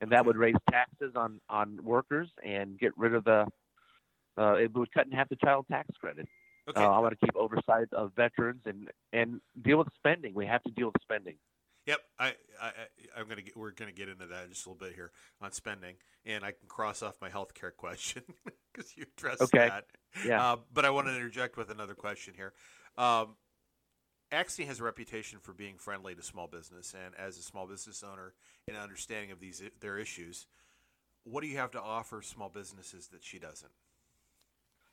and 0.00 0.10
that 0.12 0.26
would 0.26 0.36
raise 0.36 0.56
taxes 0.70 1.12
on 1.16 1.40
on 1.48 1.78
workers 1.82 2.28
and 2.44 2.78
get 2.78 2.92
rid 2.96 3.14
of 3.14 3.24
the. 3.24 3.46
Uh, 4.38 4.54
it 4.54 4.74
would 4.74 4.92
cut 4.92 5.06
in 5.06 5.12
half 5.12 5.28
the 5.28 5.36
child 5.36 5.66
tax 5.70 5.88
credit. 6.00 6.26
Okay. 6.68 6.80
Uh, 6.80 6.88
I 6.88 6.98
want 7.00 7.18
to 7.18 7.26
keep 7.26 7.36
oversight 7.36 7.88
of 7.92 8.12
veterans 8.14 8.62
and 8.66 8.88
and 9.12 9.40
deal 9.62 9.78
with 9.78 9.88
spending. 9.96 10.34
We 10.34 10.46
have 10.46 10.62
to 10.64 10.70
deal 10.70 10.86
with 10.86 11.02
spending. 11.02 11.36
Yep, 11.86 11.98
I, 12.18 12.34
I, 12.60 12.70
I'm 13.18 13.28
gonna 13.28 13.42
get. 13.42 13.56
We're 13.56 13.72
gonna 13.72 13.92
get 13.92 14.08
into 14.08 14.26
that 14.26 14.48
just 14.48 14.66
a 14.66 14.68
little 14.70 14.86
bit 14.86 14.94
here 14.94 15.10
on 15.40 15.50
spending, 15.52 15.96
and 16.24 16.44
I 16.44 16.52
can 16.52 16.68
cross 16.68 17.02
off 17.02 17.16
my 17.20 17.28
healthcare 17.28 17.74
question 17.76 18.22
because 18.72 18.96
you 18.96 19.04
addressed 19.16 19.42
Okay. 19.42 19.68
that. 19.68 19.86
Yeah. 20.24 20.52
Uh, 20.52 20.56
but 20.72 20.84
I 20.84 20.90
want 20.90 21.08
to 21.08 21.14
interject 21.14 21.56
with 21.56 21.70
another 21.70 21.94
question 21.94 22.34
here. 22.36 22.52
Um, 22.96 23.36
Axne 24.30 24.66
has 24.66 24.80
a 24.80 24.84
reputation 24.84 25.40
for 25.40 25.52
being 25.52 25.76
friendly 25.76 26.14
to 26.14 26.22
small 26.22 26.46
business, 26.46 26.94
and 26.94 27.14
as 27.16 27.36
a 27.36 27.42
small 27.42 27.66
business 27.66 28.02
owner 28.02 28.34
and 28.68 28.76
understanding 28.76 29.32
of 29.32 29.40
these 29.40 29.60
their 29.80 29.98
issues, 29.98 30.46
what 31.24 31.42
do 31.42 31.48
you 31.48 31.56
have 31.56 31.72
to 31.72 31.80
offer 31.80 32.22
small 32.22 32.48
businesses 32.48 33.08
that 33.08 33.24
she 33.24 33.38
doesn't? 33.38 33.72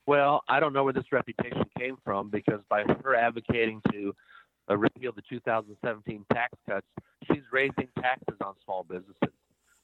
Well, 0.08 0.44
I 0.50 0.60
don't 0.60 0.74
know 0.74 0.84
where 0.84 0.94
this 0.94 1.12
reputation 1.12 1.66
came 1.78 1.98
from 2.04 2.30
because 2.30 2.62
by 2.68 2.82
her 3.04 3.16
advocating 3.16 3.80
to 3.92 4.16
uh, 4.70 4.78
repeal 4.78 5.12
the 5.12 5.24
2017 5.30 6.26
tax 6.32 6.54
cuts, 6.70 6.86
she's 7.28 7.44
raising 7.52 7.88
taxes 8.00 8.38
on 8.44 8.54
small 8.64 8.84
businesses. 8.84 9.34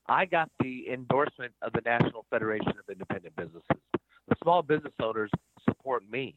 I 0.07 0.25
got 0.25 0.49
the 0.59 0.87
endorsement 0.91 1.53
of 1.61 1.73
the 1.73 1.81
National 1.81 2.25
Federation 2.29 2.69
of 2.69 2.89
Independent 2.89 3.35
Businesses. 3.35 3.81
The 4.27 4.35
small 4.43 4.61
business 4.61 4.93
owners 5.01 5.31
support 5.67 6.03
me. 6.09 6.35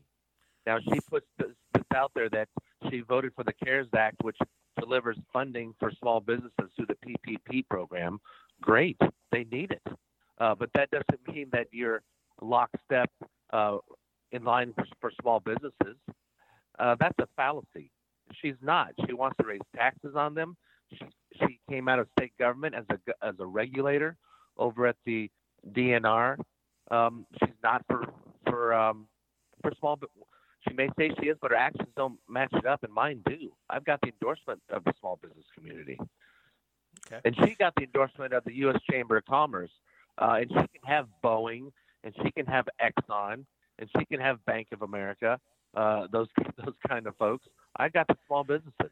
Now, 0.67 0.79
she 0.81 1.01
puts 1.09 1.27
this, 1.39 1.49
this 1.75 1.85
out 1.95 2.13
there 2.15 2.29
that 2.31 2.49
she 2.91 3.01
voted 3.01 3.33
for 3.35 3.45
the 3.45 3.53
CARES 3.65 3.89
Act, 3.97 4.17
which 4.23 4.37
delivers 4.79 5.19
funding 5.33 5.75
for 5.79 5.91
small 5.99 6.21
businesses 6.21 6.71
through 6.77 6.87
the 6.87 6.97
PPP 7.07 7.67
program. 7.69 8.19
Great, 8.61 8.99
they 9.33 9.45
need 9.51 9.73
it. 9.73 9.97
Uh, 10.39 10.55
but 10.55 10.71
that 10.75 10.91
doesn't 10.91 11.27
mean 11.35 11.49
that 11.53 11.67
you're 11.73 12.03
lockstep 12.41 13.11
uh, 13.53 13.79
in 14.33 14.45
line 14.45 14.73
for, 14.75 14.87
for 15.01 15.13
small 15.21 15.41
businesses. 15.41 15.97
Uh, 16.79 16.95
that's 17.01 17.19
a 17.19 17.27
fallacy. 17.37 17.88
She's 18.41 18.55
not. 18.63 18.89
She 19.07 19.13
wants 19.13 19.37
to 19.41 19.47
raise 19.47 19.61
taxes 19.77 20.15
on 20.17 20.35
them. 20.35 20.57
She, 20.93 21.01
she 21.41 21.61
came 21.69 21.89
out 21.89 21.99
of 21.99 22.09
state 22.19 22.33
government 22.39 22.75
as 22.75 22.85
a 22.91 23.27
as 23.27 23.35
a 23.39 23.47
regulator 23.47 24.17
over 24.57 24.87
at 24.87 24.97
the 25.05 25.31
DNR. 25.73 26.37
Um, 26.91 27.27
she's 27.43 27.55
not 27.63 27.85
for 27.89 28.05
for 28.47 28.73
um, 28.75 29.07
for 29.63 29.73
small. 29.79 29.97
bu- 29.97 30.07
She 30.67 30.75
may 30.75 30.89
say 30.99 31.11
she 31.21 31.29
is, 31.29 31.37
but 31.43 31.51
her 31.51 31.57
actions 31.57 31.89
don't 31.97 32.19
match 32.29 32.53
it 32.53 32.67
up, 32.67 32.83
and 32.85 32.93
mine 32.93 33.23
do. 33.27 33.53
I've 33.69 33.85
got 33.85 34.01
the 34.01 34.09
endorsement 34.09 34.61
of 34.71 34.85
the 34.85 34.93
small 35.01 35.19
business 35.23 35.45
community, 35.55 35.99
Okay. 37.07 37.21
and 37.25 37.37
she 37.37 37.55
got 37.55 37.75
the 37.77 37.85
endorsement 37.85 38.33
of 38.33 38.45
the 38.45 38.55
U.S. 38.57 38.81
Chamber 38.91 39.17
of 39.19 39.25
Commerce. 39.27 39.71
Uh, 40.21 40.39
and 40.41 40.51
she 40.51 40.57
can 40.57 40.83
have 40.85 41.07
Boeing, 41.23 41.71
and 42.03 42.13
she 42.25 42.33
can 42.33 42.45
have 42.47 42.67
Exxon, 42.83 43.45
and 43.79 43.89
she 43.97 44.05
can 44.07 44.19
have 44.21 44.45
Bank 44.47 44.67
of 44.73 44.83
America. 44.83 45.39
Uh, 45.77 46.09
those 46.11 46.27
those 46.65 46.75
kind 46.89 47.07
of 47.07 47.17
folks. 47.17 47.47
I 47.79 47.89
got 47.89 48.09
the 48.09 48.17
small 48.27 48.45
businesses. 48.45 48.91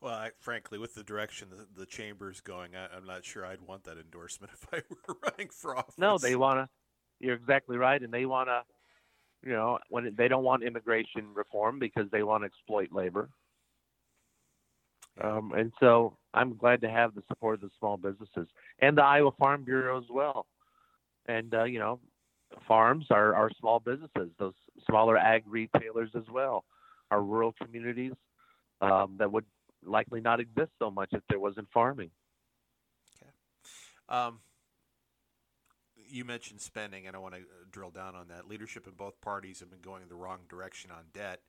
Well, 0.00 0.14
I, 0.14 0.30
frankly, 0.38 0.78
with 0.78 0.94
the 0.94 1.02
direction 1.02 1.48
the, 1.50 1.66
the 1.80 1.86
chamber's 1.86 2.40
going, 2.40 2.76
I, 2.76 2.96
I'm 2.96 3.06
not 3.06 3.24
sure 3.24 3.44
I'd 3.44 3.60
want 3.60 3.84
that 3.84 3.98
endorsement 3.98 4.52
if 4.62 4.66
I 4.72 4.82
were 4.88 5.16
running 5.22 5.48
for 5.50 5.76
office. 5.76 5.94
No, 5.98 6.18
they 6.18 6.36
want 6.36 6.60
to. 6.60 6.68
You're 7.20 7.34
exactly 7.34 7.76
right, 7.76 8.00
and 8.00 8.12
they 8.12 8.26
want 8.26 8.48
to. 8.48 8.62
You 9.42 9.52
know, 9.52 9.78
when 9.88 10.06
it, 10.06 10.16
they 10.16 10.26
don't 10.26 10.42
want 10.42 10.64
immigration 10.64 11.28
reform 11.32 11.78
because 11.78 12.10
they 12.10 12.24
want 12.24 12.42
to 12.42 12.46
exploit 12.46 12.88
labor. 12.90 13.30
Um, 15.22 15.52
and 15.56 15.72
so 15.78 16.16
I'm 16.34 16.56
glad 16.56 16.80
to 16.80 16.90
have 16.90 17.14
the 17.14 17.22
support 17.28 17.54
of 17.56 17.60
the 17.62 17.70
small 17.78 17.96
businesses 17.96 18.48
and 18.80 18.96
the 18.96 19.02
Iowa 19.02 19.30
Farm 19.38 19.64
Bureau 19.64 19.98
as 19.98 20.08
well. 20.10 20.46
And 21.26 21.54
uh, 21.54 21.64
you 21.64 21.78
know, 21.78 22.00
farms 22.66 23.06
are, 23.10 23.34
are 23.34 23.50
small 23.60 23.80
businesses, 23.80 24.30
those 24.38 24.54
smaller 24.88 25.16
ag 25.16 25.44
retailers 25.46 26.10
as 26.16 26.24
well, 26.32 26.64
are 27.10 27.22
rural 27.22 27.54
communities 27.60 28.12
um, 28.80 29.16
that 29.18 29.30
would 29.30 29.44
likely 29.84 30.20
not 30.20 30.40
exist 30.40 30.70
so 30.78 30.90
much 30.90 31.10
if 31.12 31.22
there 31.28 31.40
wasn't 31.40 31.68
farming. 31.72 32.10
Um, 34.08 34.40
you 36.08 36.24
mentioned 36.24 36.60
spending, 36.60 37.06
and 37.06 37.14
I 37.14 37.18
want 37.18 37.34
to 37.34 37.40
drill 37.70 37.90
down 37.90 38.14
on 38.14 38.28
that. 38.28 38.48
Leadership 38.48 38.86
in 38.86 38.94
both 38.94 39.20
parties 39.20 39.60
have 39.60 39.70
been 39.70 39.80
going 39.80 40.02
the 40.08 40.14
wrong 40.14 40.40
direction 40.48 40.90
on 40.90 41.04
debt, 41.12 41.40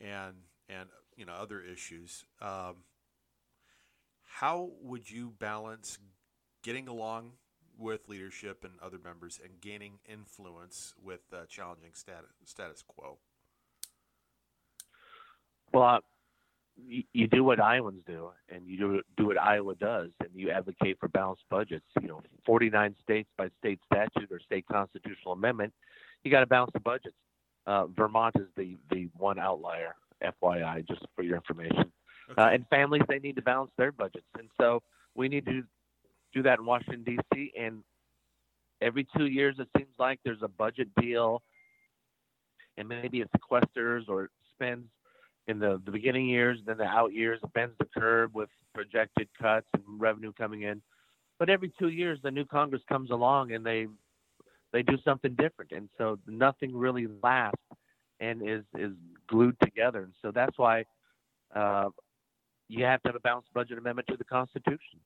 and 0.00 0.34
and 0.68 0.88
you 1.16 1.24
know 1.24 1.32
other 1.32 1.60
issues. 1.60 2.24
Um, 2.40 2.84
how 4.26 4.70
would 4.82 5.10
you 5.10 5.32
balance 5.38 5.98
getting 6.62 6.88
along 6.88 7.32
with 7.78 8.08
leadership 8.08 8.64
and 8.64 8.74
other 8.82 8.98
members 9.02 9.40
and 9.42 9.60
gaining 9.60 9.98
influence 10.06 10.94
with 11.02 11.20
uh, 11.32 11.46
challenging 11.48 11.90
status 11.94 12.30
status 12.44 12.82
quo? 12.86 13.18
Well, 15.74 15.82
uh, 15.82 15.98
you, 17.12 17.26
do 17.26 17.42
what 17.42 17.60
Iowans 17.60 18.02
do, 18.06 18.30
and 18.48 18.66
you 18.66 18.78
do 18.78 19.02
do 19.16 19.26
what 19.26 19.40
Iowa 19.40 19.74
does, 19.74 20.10
and 20.20 20.30
you 20.34 20.50
advocate 20.50 20.98
for 21.00 21.08
balanced 21.08 21.42
budgets. 21.50 21.84
You 22.00 22.08
know, 22.08 22.22
49 22.46 22.94
states 23.02 23.28
by 23.36 23.48
state 23.58 23.80
statute 23.92 24.30
or 24.30 24.40
state 24.40 24.64
constitutional 24.70 25.32
amendment, 25.32 25.72
you 26.22 26.30
got 26.30 26.40
to 26.40 26.46
balance 26.46 26.70
the 26.72 26.80
budgets. 26.80 27.16
Uh, 27.66 27.86
Vermont 27.86 28.36
is 28.36 28.48
the 28.56 28.76
the 28.90 29.08
one 29.16 29.38
outlier, 29.38 29.96
FYI, 30.22 30.86
just 30.86 31.04
for 31.16 31.22
your 31.22 31.36
information. 31.36 31.92
Uh, 32.38 32.50
and 32.52 32.64
families 32.68 33.02
they 33.08 33.18
need 33.18 33.36
to 33.36 33.42
balance 33.42 33.70
their 33.76 33.92
budgets, 33.92 34.26
and 34.38 34.48
so 34.60 34.80
we 35.14 35.28
need 35.28 35.44
to 35.46 35.62
do 36.32 36.42
that 36.42 36.58
in 36.58 36.64
Washington 36.64 37.02
D.C. 37.04 37.52
And 37.58 37.82
every 38.80 39.06
two 39.16 39.26
years, 39.26 39.56
it 39.58 39.68
seems 39.76 39.94
like 39.98 40.20
there's 40.24 40.42
a 40.42 40.48
budget 40.48 40.88
deal, 41.00 41.42
and 42.78 42.88
maybe 42.88 43.20
it 43.20 43.30
sequesters 43.36 44.08
or 44.08 44.30
spends 44.54 44.86
in 45.46 45.58
the, 45.58 45.80
the 45.84 45.90
beginning 45.90 46.26
years, 46.26 46.58
then 46.66 46.78
the 46.78 46.84
out 46.84 47.12
years, 47.12 47.40
bends 47.54 47.74
the 47.78 47.86
curve 47.96 48.34
with 48.34 48.48
projected 48.74 49.28
cuts 49.40 49.66
and 49.74 49.82
revenue 49.86 50.32
coming 50.32 50.62
in. 50.62 50.80
But 51.38 51.50
every 51.50 51.72
two 51.78 51.88
years, 51.88 52.18
the 52.22 52.30
new 52.30 52.44
Congress 52.44 52.82
comes 52.88 53.10
along 53.10 53.52
and 53.52 53.64
they 53.64 53.86
they 54.72 54.82
do 54.82 54.98
something 55.04 55.34
different, 55.34 55.70
and 55.70 55.88
so 55.96 56.18
nothing 56.26 56.74
really 56.74 57.06
lasts 57.22 57.58
and 58.20 58.42
is 58.42 58.64
is 58.76 58.92
glued 59.28 59.56
together. 59.60 60.02
And 60.02 60.14
so 60.22 60.30
that's 60.30 60.58
why 60.58 60.84
uh, 61.54 61.90
you 62.68 62.84
have 62.84 63.02
to 63.02 63.10
have 63.10 63.16
a 63.16 63.20
balanced 63.20 63.52
budget 63.52 63.78
amendment 63.78 64.08
to 64.08 64.16
the 64.16 64.24
Constitution. 64.24 65.00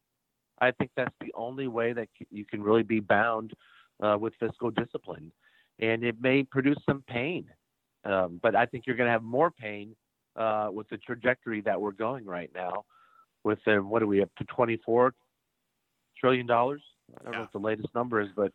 I 0.61 0.71
think 0.73 0.91
that's 0.97 1.15
the 1.21 1.33
only 1.35 1.69
way 1.69 1.93
that 1.93 2.09
you 2.31 2.45
can 2.45 2.63
really 2.63 2.83
be 2.83 3.01
bound 3.01 3.53
uh, 4.03 4.17
with 4.19 4.33
fiscal 4.41 4.71
discipline, 4.71 5.33
and 5.79 6.03
it 6.03 6.17
may 6.21 6.45
produce 6.45 6.79
some 6.89 7.03
pain, 7.07 7.47
um, 8.05 8.41
but 8.43 8.55
I 8.57 8.67
think 8.67 8.87
you're 8.87 8.97
going 8.97 9.09
to 9.09 9.13
have 9.13 9.23
more 9.23 9.51
pain 9.51 9.95
uh, 10.37 10.69
with 10.73 10.89
the 10.89 10.97
trajectory 10.99 11.61
that 11.63 11.81
we're 11.81 11.93
going 11.93 12.25
right 12.25 12.51
now. 12.55 12.85
With 13.45 13.61
what 13.67 14.03
are 14.03 14.07
we 14.07 14.21
up 14.23 14.31
to 14.39 14.45
24 14.45 15.15
trillion 16.19 16.47
dollars? 16.47 16.83
I 17.19 17.23
don't 17.25 17.33
know 17.33 17.41
what 17.41 17.53
the 17.53 17.59
latest 17.59 17.95
number 17.95 18.21
is, 18.21 18.29
but 18.37 18.53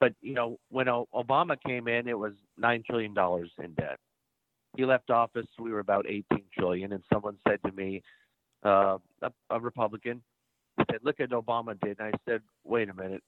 but 0.00 0.12
you 0.20 0.34
know 0.34 0.58
when 0.68 0.88
O- 0.88 1.08
Obama 1.14 1.56
came 1.64 1.88
in, 1.88 2.06
it 2.08 2.18
was 2.18 2.32
nine 2.58 2.82
trillion 2.84 3.14
dollars 3.14 3.50
in 3.62 3.72
debt. 3.74 3.98
He 4.76 4.84
left 4.84 5.10
office, 5.10 5.46
we 5.58 5.70
were 5.70 5.78
about 5.78 6.04
18 6.06 6.24
trillion, 6.52 6.92
and 6.92 7.02
someone 7.10 7.38
said 7.48 7.60
to 7.64 7.72
me, 7.72 8.02
uh, 8.62 8.98
a, 9.22 9.32
a 9.48 9.58
Republican, 9.58 10.20
said, 10.90 11.00
"Look 11.02 11.20
at 11.20 11.30
Obama 11.30 11.80
did," 11.80 11.98
and 11.98 12.12
I 12.14 12.18
said, 12.28 12.42
"Wait 12.64 12.88
a 12.90 12.94
minute." 12.94 13.22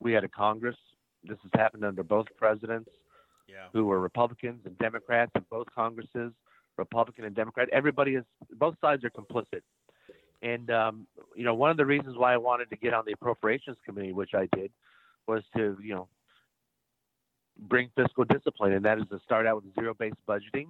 we 0.00 0.12
had 0.12 0.24
a 0.24 0.28
Congress. 0.28 0.76
This 1.24 1.38
has 1.42 1.50
happened 1.54 1.84
under 1.84 2.02
both 2.02 2.26
presidents 2.36 2.90
Yeah. 3.48 3.68
who 3.72 3.86
were 3.86 3.98
Republicans 4.00 4.60
and 4.66 4.76
Democrats 4.78 5.32
in 5.34 5.44
both 5.50 5.66
Congresses, 5.74 6.32
Republican 6.78 7.24
and 7.24 7.34
Democrat. 7.34 7.68
Everybody 7.72 8.14
is, 8.14 8.24
both 8.52 8.74
sides 8.80 9.04
are 9.04 9.10
complicit. 9.10 9.62
And, 10.42 10.70
um, 10.70 11.06
you 11.34 11.44
know, 11.44 11.54
one 11.54 11.70
of 11.70 11.76
the 11.76 11.86
reasons 11.86 12.16
why 12.16 12.34
I 12.34 12.36
wanted 12.36 12.70
to 12.70 12.76
get 12.76 12.92
on 12.92 13.04
the 13.06 13.12
Appropriations 13.12 13.78
Committee, 13.84 14.12
which 14.12 14.34
I 14.34 14.48
did, 14.54 14.70
was 15.26 15.42
to, 15.56 15.76
you 15.82 15.94
know, 15.94 16.08
bring 17.58 17.90
fiscal 17.96 18.24
discipline, 18.24 18.72
and 18.72 18.84
that 18.84 18.98
is 18.98 19.04
to 19.10 19.18
start 19.24 19.46
out 19.46 19.56
with 19.56 19.74
zero 19.74 19.94
based 19.94 20.16
budgeting. 20.28 20.66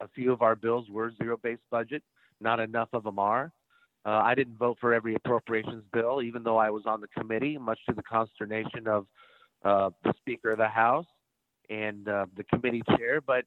A 0.00 0.08
few 0.08 0.32
of 0.32 0.42
our 0.42 0.54
bills 0.54 0.88
were 0.90 1.12
zero 1.16 1.38
based 1.42 1.62
budget, 1.70 2.02
not 2.40 2.60
enough 2.60 2.88
of 2.92 3.04
them 3.04 3.18
are. 3.18 3.52
Uh, 4.04 4.20
I 4.22 4.34
didn't 4.34 4.56
vote 4.56 4.76
for 4.80 4.94
every 4.94 5.14
appropriations 5.16 5.82
bill, 5.92 6.22
even 6.22 6.44
though 6.44 6.58
I 6.58 6.70
was 6.70 6.84
on 6.86 7.00
the 7.00 7.08
committee, 7.08 7.58
much 7.58 7.78
to 7.88 7.94
the 7.94 8.02
consternation 8.02 8.86
of 8.86 9.06
uh, 9.64 9.90
the 10.04 10.12
Speaker 10.18 10.52
of 10.52 10.58
the 10.58 10.68
House 10.68 11.06
and 11.70 12.08
uh, 12.08 12.26
the 12.36 12.44
committee 12.44 12.82
chair. 12.96 13.20
But 13.20 13.46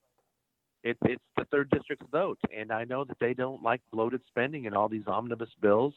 it, 0.83 0.97
it's 1.03 1.23
the 1.37 1.45
third 1.45 1.69
district's 1.69 2.05
vote, 2.11 2.39
and 2.55 2.71
I 2.71 2.83
know 2.85 3.03
that 3.03 3.17
they 3.19 3.33
don't 3.33 3.61
like 3.61 3.81
bloated 3.91 4.21
spending 4.27 4.65
and 4.65 4.75
all 4.75 4.89
these 4.89 5.07
omnibus 5.07 5.49
bills 5.61 5.93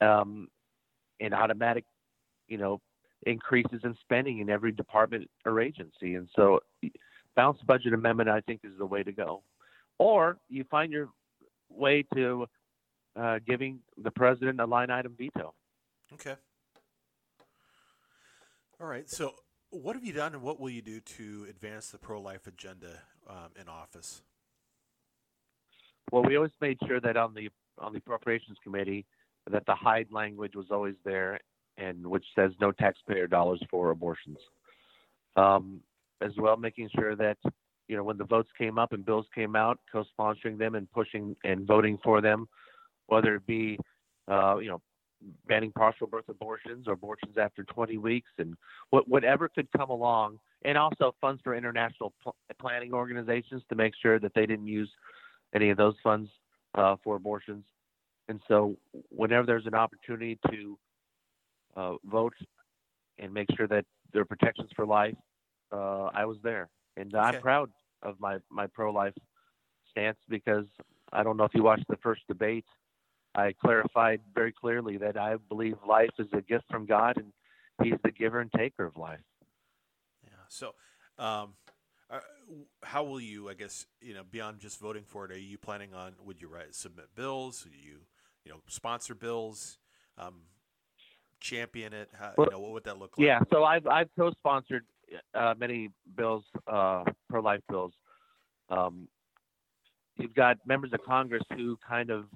um, 0.00 0.48
and 1.20 1.34
automatic, 1.34 1.84
you 2.48 2.58
know, 2.58 2.80
increases 3.26 3.80
in 3.84 3.94
spending 4.00 4.38
in 4.38 4.50
every 4.50 4.72
department 4.72 5.28
or 5.44 5.60
agency. 5.60 6.14
And 6.14 6.28
so, 6.34 6.60
balanced 7.36 7.66
budget 7.66 7.92
amendment, 7.92 8.28
I 8.28 8.40
think, 8.40 8.60
is 8.64 8.72
the 8.78 8.86
way 8.86 9.02
to 9.02 9.12
go. 9.12 9.42
Or 9.98 10.38
you 10.48 10.64
find 10.70 10.90
your 10.90 11.08
way 11.68 12.04
to 12.14 12.46
uh, 13.16 13.38
giving 13.46 13.80
the 14.02 14.10
president 14.10 14.60
a 14.60 14.64
line 14.64 14.90
item 14.90 15.14
veto. 15.16 15.54
Okay. 16.14 16.34
All 18.80 18.86
right. 18.86 19.08
So, 19.08 19.34
what 19.70 19.94
have 19.94 20.04
you 20.04 20.12
done, 20.12 20.34
and 20.34 20.42
what 20.42 20.60
will 20.60 20.70
you 20.70 20.82
do 20.82 21.00
to 21.00 21.46
advance 21.48 21.90
the 21.90 21.98
pro-life 21.98 22.46
agenda 22.46 23.00
um, 23.28 23.50
in 23.60 23.68
office? 23.68 24.22
Well, 26.10 26.22
we 26.24 26.36
always 26.36 26.52
made 26.60 26.78
sure 26.86 27.00
that 27.00 27.16
on 27.16 27.34
the 27.34 27.50
on 27.78 27.92
the 27.92 27.98
appropriations 27.98 28.58
committee 28.62 29.06
that 29.50 29.64
the 29.66 29.74
Hyde 29.74 30.08
language 30.10 30.54
was 30.54 30.66
always 30.70 30.96
there, 31.04 31.38
and 31.78 32.06
which 32.06 32.24
says 32.34 32.50
no 32.60 32.72
taxpayer 32.72 33.26
dollars 33.26 33.62
for 33.70 33.90
abortions. 33.90 34.38
Um, 35.36 35.80
as 36.20 36.32
well, 36.36 36.56
making 36.56 36.90
sure 36.94 37.16
that 37.16 37.38
you 37.88 37.96
know 37.96 38.02
when 38.02 38.18
the 38.18 38.24
votes 38.24 38.50
came 38.58 38.78
up 38.78 38.92
and 38.92 39.04
bills 39.04 39.26
came 39.34 39.54
out, 39.54 39.78
co-sponsoring 39.90 40.58
them 40.58 40.74
and 40.74 40.90
pushing 40.90 41.36
and 41.44 41.66
voting 41.66 41.98
for 42.02 42.20
them, 42.20 42.48
whether 43.06 43.36
it 43.36 43.46
be 43.46 43.78
uh, 44.28 44.58
you 44.58 44.68
know 44.68 44.80
banning 45.46 45.72
partial 45.72 46.06
birth 46.06 46.28
abortions 46.28 46.88
or 46.88 46.92
abortions 46.92 47.36
after 47.38 47.64
20 47.64 47.98
weeks 47.98 48.30
and 48.38 48.56
what, 48.90 49.06
whatever 49.08 49.48
could 49.48 49.68
come 49.76 49.90
along. 49.90 50.38
And 50.64 50.76
also 50.76 51.14
funds 51.20 51.40
for 51.42 51.54
international 51.54 52.12
pl- 52.22 52.36
planning 52.58 52.92
organizations 52.92 53.62
to 53.68 53.74
make 53.74 53.94
sure 54.00 54.18
that 54.18 54.32
they 54.34 54.46
didn't 54.46 54.66
use 54.66 54.90
any 55.54 55.70
of 55.70 55.76
those 55.76 55.94
funds 56.02 56.30
uh, 56.74 56.96
for 57.02 57.16
abortions. 57.16 57.64
And 58.28 58.40
so 58.46 58.76
whenever 59.10 59.46
there's 59.46 59.66
an 59.66 59.74
opportunity 59.74 60.38
to 60.50 60.78
uh, 61.76 61.94
vote 62.04 62.34
and 63.18 63.32
make 63.32 63.48
sure 63.56 63.66
that 63.68 63.84
there 64.12 64.22
are 64.22 64.26
protections 64.26 64.70
for 64.74 64.86
life 64.86 65.14
uh, 65.72 66.06
i 66.14 66.24
was 66.24 66.38
there. 66.42 66.68
And 66.96 67.14
Okay. 67.14 67.36
i'm 67.36 67.40
proud 67.40 67.70
of 68.02 68.18
my, 68.18 68.38
my 68.50 68.66
pro-life 68.66 69.14
stance 69.90 70.18
because 70.28 70.66
i 71.12 71.22
don't 71.22 71.36
know 71.36 71.44
if 71.44 71.54
you 71.54 71.62
watched 71.62 71.86
the 71.88 71.96
first 71.96 72.22
debate 72.28 72.64
I 73.34 73.52
clarified 73.52 74.20
very 74.34 74.52
clearly 74.52 74.96
that 74.98 75.16
I 75.16 75.36
believe 75.48 75.76
life 75.86 76.10
is 76.18 76.26
a 76.32 76.40
gift 76.40 76.64
from 76.70 76.86
God 76.86 77.16
and 77.16 77.32
He's 77.82 77.98
the 78.04 78.10
giver 78.10 78.40
and 78.40 78.52
taker 78.52 78.84
of 78.84 78.98
life. 78.98 79.20
Yeah. 80.22 80.32
So, 80.48 80.74
um, 81.18 81.54
uh, 82.10 82.20
how 82.82 83.04
will 83.04 83.20
you? 83.20 83.48
I 83.48 83.54
guess 83.54 83.86
you 84.02 84.12
know 84.12 84.22
beyond 84.30 84.58
just 84.58 84.78
voting 84.78 85.04
for 85.04 85.24
it. 85.24 85.30
Are 85.30 85.38
you 85.38 85.56
planning 85.56 85.94
on? 85.94 86.12
Would 86.22 86.42
you 86.42 86.48
write 86.48 86.74
submit 86.74 87.06
bills? 87.14 87.64
Would 87.64 87.74
you 87.74 88.00
you 88.44 88.52
know 88.52 88.58
sponsor 88.66 89.14
bills? 89.14 89.78
Um, 90.18 90.42
champion 91.40 91.94
it? 91.94 92.10
How, 92.18 92.32
Well, 92.36 92.48
you 92.48 92.52
know, 92.52 92.60
what 92.60 92.72
would 92.72 92.84
that 92.84 92.98
look 92.98 93.16
like? 93.16 93.26
Yeah, 93.26 93.40
so 93.50 93.64
I've 93.64 93.86
I've 93.86 94.10
co-sponsored 94.18 94.84
uh, 95.34 95.54
many 95.58 95.90
bills, 96.16 96.44
uh, 96.66 97.04
pro-life 97.28 97.62
bills. 97.68 97.92
Um, 98.68 99.08
you've 100.16 100.34
got 100.34 100.58
members 100.66 100.92
of 100.92 101.00
Congress 101.04 101.42
who 101.56 101.78
kind 101.86 102.10
of, 102.10 102.26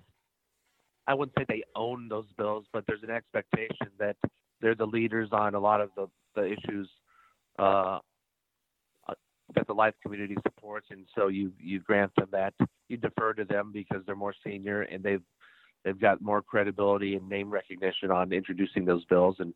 I 1.06 1.14
wouldn't 1.14 1.36
say 1.38 1.44
they 1.48 1.62
own 1.76 2.08
those 2.08 2.26
bills, 2.38 2.66
but 2.72 2.84
there's 2.86 3.02
an 3.02 3.10
expectation 3.10 3.88
that 3.98 4.16
they're 4.60 4.74
the 4.74 4.86
leaders 4.86 5.28
on 5.32 5.54
a 5.54 5.60
lot 5.60 5.80
of 5.80 5.90
the 5.96 6.08
the 6.34 6.46
issues 6.52 6.88
uh, 7.58 7.98
uh, 9.08 9.14
that 9.54 9.66
the 9.66 9.74
life 9.74 9.94
community 10.02 10.36
supports, 10.42 10.88
and 10.90 11.06
so 11.14 11.28
you 11.28 11.52
you 11.58 11.80
grant 11.80 12.12
them 12.16 12.28
that. 12.32 12.54
You 12.88 12.96
defer 12.96 13.32
to 13.34 13.44
them 13.44 13.70
because 13.72 14.02
they're 14.06 14.16
more 14.16 14.34
senior 14.44 14.82
and 14.82 15.02
they've 15.02 15.22
they've 15.84 16.00
got 16.00 16.20
more 16.22 16.42
credibility 16.42 17.14
and 17.14 17.28
name 17.28 17.50
recognition 17.50 18.10
on 18.10 18.32
introducing 18.32 18.84
those 18.84 19.04
bills, 19.06 19.36
and 19.38 19.52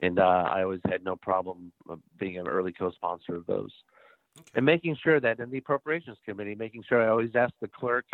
and 0.00 0.18
uh, 0.18 0.22
I 0.50 0.62
always 0.62 0.80
had 0.88 1.04
no 1.04 1.16
problem 1.16 1.72
uh, 1.90 1.96
being 2.18 2.38
an 2.38 2.48
early 2.48 2.72
co-sponsor 2.72 3.34
of 3.36 3.46
those, 3.46 3.72
Okay. 4.38 4.50
and 4.56 4.66
making 4.66 4.96
sure 5.02 5.20
that 5.20 5.40
in 5.40 5.50
the 5.50 5.58
appropriations 5.58 6.18
committee, 6.24 6.54
making 6.54 6.84
sure 6.88 7.02
I 7.02 7.08
always 7.08 7.34
ask 7.34 7.54
the 7.60 7.68
clerk 7.68 8.04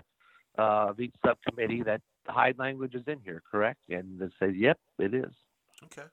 uh, 0.59 0.89
of 0.91 1.01
each 1.01 1.15
subcommittee 1.25 1.83
that 1.85 2.01
the 2.27 2.33
Hyde 2.33 2.59
language 2.59 2.95
is 2.95 3.03
in 3.07 3.19
here, 3.25 3.43
correct? 3.51 3.81
And 3.89 4.19
they 4.19 4.29
say, 4.41 4.53
yep, 4.55 4.79
it 4.99 5.15
is. 5.15 5.33
Okay. 5.85 6.07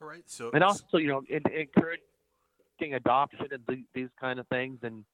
All 0.00 0.08
right. 0.08 0.22
So 0.26 0.50
And 0.52 0.62
also, 0.62 0.98
you 0.98 1.08
know, 1.08 1.22
in, 1.28 1.42
encouraging 1.52 2.94
adoption 2.94 3.46
and 3.50 3.62
the, 3.66 3.82
these 3.94 4.08
kind 4.20 4.38
of 4.38 4.46
things, 4.48 4.78
and 4.82 5.04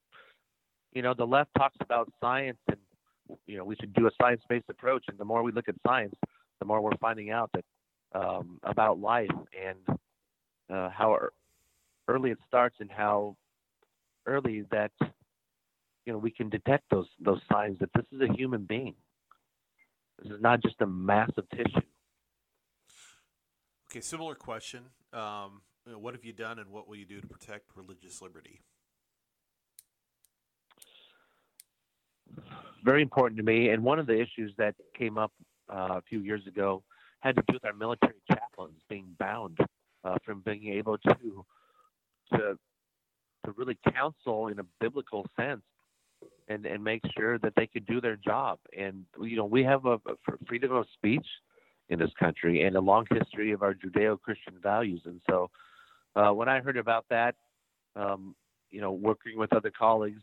you 0.93 1.03
know, 1.03 1.15
the 1.15 1.27
left 1.27 1.51
talks 1.59 1.77
about 1.81 2.13
science 2.21 2.59
and 2.69 2.79
you 3.47 3.57
know 3.57 3.65
we 3.65 3.75
should 3.77 3.93
do 3.95 4.07
a 4.07 4.11
science-based 4.21 4.67
approach, 4.69 5.05
and 5.09 5.19
the 5.19 5.25
more 5.25 5.43
we 5.43 5.53
look 5.53 5.69
at 5.69 5.75
science, 5.87 6.15
the 6.61 6.67
more 6.67 6.81
we're 6.81 6.97
finding 7.01 7.31
out 7.31 7.51
that 7.55 7.65
um, 8.15 8.59
about 8.63 9.01
life 9.01 9.31
and 9.59 9.99
uh, 10.71 10.91
how 10.91 11.19
early 12.09 12.31
it 12.31 12.39
starts 12.47 12.77
and 12.81 12.91
how 12.91 13.37
early 14.27 14.65
that 14.71 14.93
you 16.07 16.13
know 16.13 16.19
we 16.19 16.31
can 16.31 16.49
detect 16.49 16.85
those 16.91 17.07
those 17.21 17.41
signs 17.51 17.79
that 17.81 17.91
this 17.95 18.05
is 18.13 18.21
a 18.21 18.33
human 18.35 18.65
being. 18.65 18.95
This 20.23 20.33
is 20.33 20.41
not 20.41 20.63
just 20.63 20.77
a 20.81 20.87
mass 20.87 21.31
of 21.37 21.49
tissue. 21.51 21.87
okay. 23.91 24.01
Similar 24.01 24.35
question. 24.35 24.85
Um, 25.13 25.63
what 25.87 26.15
have 26.15 26.25
you 26.25 26.33
done, 26.33 26.59
and 26.59 26.71
what 26.71 26.89
will 26.89 26.97
you 26.97 27.05
do 27.05 27.21
to 27.21 27.27
protect 27.27 27.77
religious 27.77 28.23
liberty? 28.23 28.61
very 32.85 33.03
important 33.03 33.39
to 33.39 33.43
me. 33.43 33.71
And 33.71 33.83
one 33.83 33.99
of 33.99 34.07
the 34.07 34.21
issues 34.21 34.53
that 34.59 34.75
came 34.97 35.19
up 35.19 35.33
uh, 35.73 35.97
a 35.99 36.03
few 36.09 36.21
years 36.21 36.47
ago 36.47 36.83
had 37.21 37.35
to 37.37 37.43
do 37.49 37.55
with 37.55 37.65
our 37.65 37.73
military 37.73 38.21
chaplains 38.31 38.81
being 38.89 39.07
bound 39.19 39.59
uh, 40.05 40.17
from 40.25 40.43
being 40.45 40.69
able 40.69 40.99
to 40.99 41.45
to 42.33 42.59
to 43.45 43.53
really 43.57 43.79
counsel 43.93 44.49
in 44.49 44.59
a 44.59 44.65
biblical 44.81 45.27
sense 45.39 45.63
and 46.49 46.67
and 46.67 46.83
make 46.83 47.03
sure 47.17 47.39
that 47.39 47.55
they 47.57 47.67
could 47.67 47.87
do 47.87 48.01
their 48.01 48.17
job. 48.17 48.59
And 48.77 49.05
you 49.21 49.37
know, 49.37 49.45
we 49.45 49.63
have 49.65 49.87
a, 49.87 49.95
a 49.95 50.37
freedom 50.47 50.73
of 50.73 50.87
speech 50.95 51.27
in 51.89 51.99
this 51.99 52.11
country 52.19 52.63
and 52.63 52.77
a 52.77 52.81
long 52.81 53.07
history 53.11 53.53
of 53.53 53.63
our 53.63 53.75
Judeo-Christian 53.75 54.55
values. 54.63 55.03
And 55.05 55.21
so, 55.29 55.51
uh, 56.17 56.31
when 56.31 56.49
I 56.49 56.61
heard 56.61 56.79
about 56.79 57.05
that, 57.11 57.35
um, 57.95 58.35
you 58.71 58.81
know, 58.81 58.93
working 58.93 59.39
with 59.39 59.53
other 59.55 59.71
colleagues, 59.71 60.23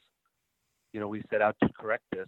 you 0.93 0.99
know, 0.99 1.07
we 1.07 1.21
set 1.29 1.41
out 1.41 1.55
to 1.61 1.69
correct 1.77 2.03
this. 2.11 2.27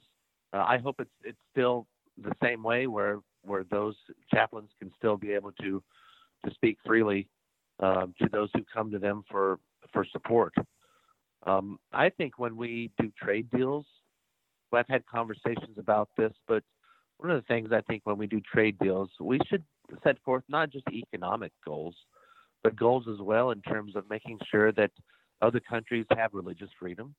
Uh, 0.54 0.64
I 0.68 0.78
hope 0.78 0.98
it's 1.00 1.12
it's 1.24 1.40
still 1.52 1.88
the 2.18 2.34
same 2.42 2.64
way 2.64 2.88
where 2.88 3.20
where 3.44 3.64
those 3.64 3.96
chaplains 4.34 4.70
can 4.80 4.92
still 4.98 5.18
be 5.18 5.32
able 5.32 5.52
to 5.62 5.84
to 6.46 6.54
speak 6.54 6.78
freely 6.86 7.28
uh, 7.82 8.06
to 8.22 8.30
those 8.32 8.50
who 8.54 8.64
come 8.74 8.92
to 8.92 9.00
them 9.00 9.24
for 9.30 9.60
for 9.92 10.06
support. 10.12 10.54
Um, 11.46 11.80
I 11.92 12.10
think 12.10 12.40
when 12.40 12.56
we 12.56 12.92
do 13.00 13.12
trade 13.22 13.50
deals, 13.52 13.86
well, 14.72 14.80
I've 14.80 14.94
had 14.94 15.06
conversations 15.06 15.78
about 15.78 16.10
this, 16.18 16.34
but 16.48 16.64
one 17.18 17.32
of 17.32 17.42
the 17.42 17.48
things 17.48 17.70
I 17.72 17.82
think 17.82 18.02
when 18.06 18.18
we 18.18 18.28
do 18.28 18.42
trade 18.42 18.78
deals, 18.80 19.10
we 19.20 19.40
should 19.48 19.64
set 20.04 20.18
forth 20.24 20.44
not 20.48 20.72
just 20.72 20.86
economic 20.92 21.52
goals, 21.66 21.96
but 22.64 22.76
goals 22.76 23.06
as 23.12 23.20
well 23.20 23.52
in 23.52 23.62
terms 23.62 23.96
of 23.96 24.10
making 24.10 24.40
sure 24.50 24.72
that 24.72 24.92
other 25.42 25.60
countries 25.60 26.06
have 26.12 26.34
religious 26.34 26.70
freedom, 26.80 27.14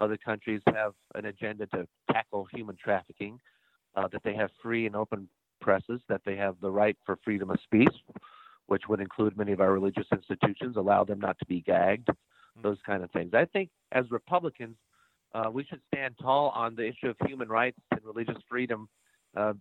other 0.00 0.16
countries 0.16 0.62
have 0.72 0.92
an 1.14 1.26
agenda 1.26 1.66
to 1.66 1.86
tackle 2.10 2.46
human 2.52 2.76
trafficking, 2.82 3.38
uh, 3.94 4.08
that 4.08 4.22
they 4.24 4.34
have 4.34 4.50
free 4.62 4.86
and 4.86 4.96
open 4.96 5.28
presses, 5.60 6.00
that 6.08 6.20
they 6.24 6.36
have 6.36 6.56
the 6.60 6.70
right 6.70 6.96
for 7.04 7.18
freedom 7.24 7.50
of 7.50 7.58
speech, 7.62 7.94
which 8.66 8.82
would 8.88 9.00
include 9.00 9.36
many 9.36 9.52
of 9.52 9.60
our 9.60 9.72
religious 9.72 10.06
institutions, 10.12 10.76
allow 10.76 11.04
them 11.04 11.20
not 11.20 11.38
to 11.38 11.46
be 11.46 11.60
gagged, 11.60 12.08
those 12.62 12.78
kind 12.86 13.02
of 13.02 13.10
things. 13.10 13.32
I 13.34 13.44
think 13.46 13.70
as 13.92 14.04
Republicans, 14.10 14.76
uh, 15.34 15.50
we 15.52 15.64
should 15.64 15.80
stand 15.92 16.14
tall 16.20 16.50
on 16.54 16.74
the 16.74 16.86
issue 16.86 17.08
of 17.08 17.16
human 17.26 17.48
rights 17.48 17.78
and 17.90 18.00
religious 18.04 18.42
freedom. 18.48 18.88
Uh, 19.36 19.52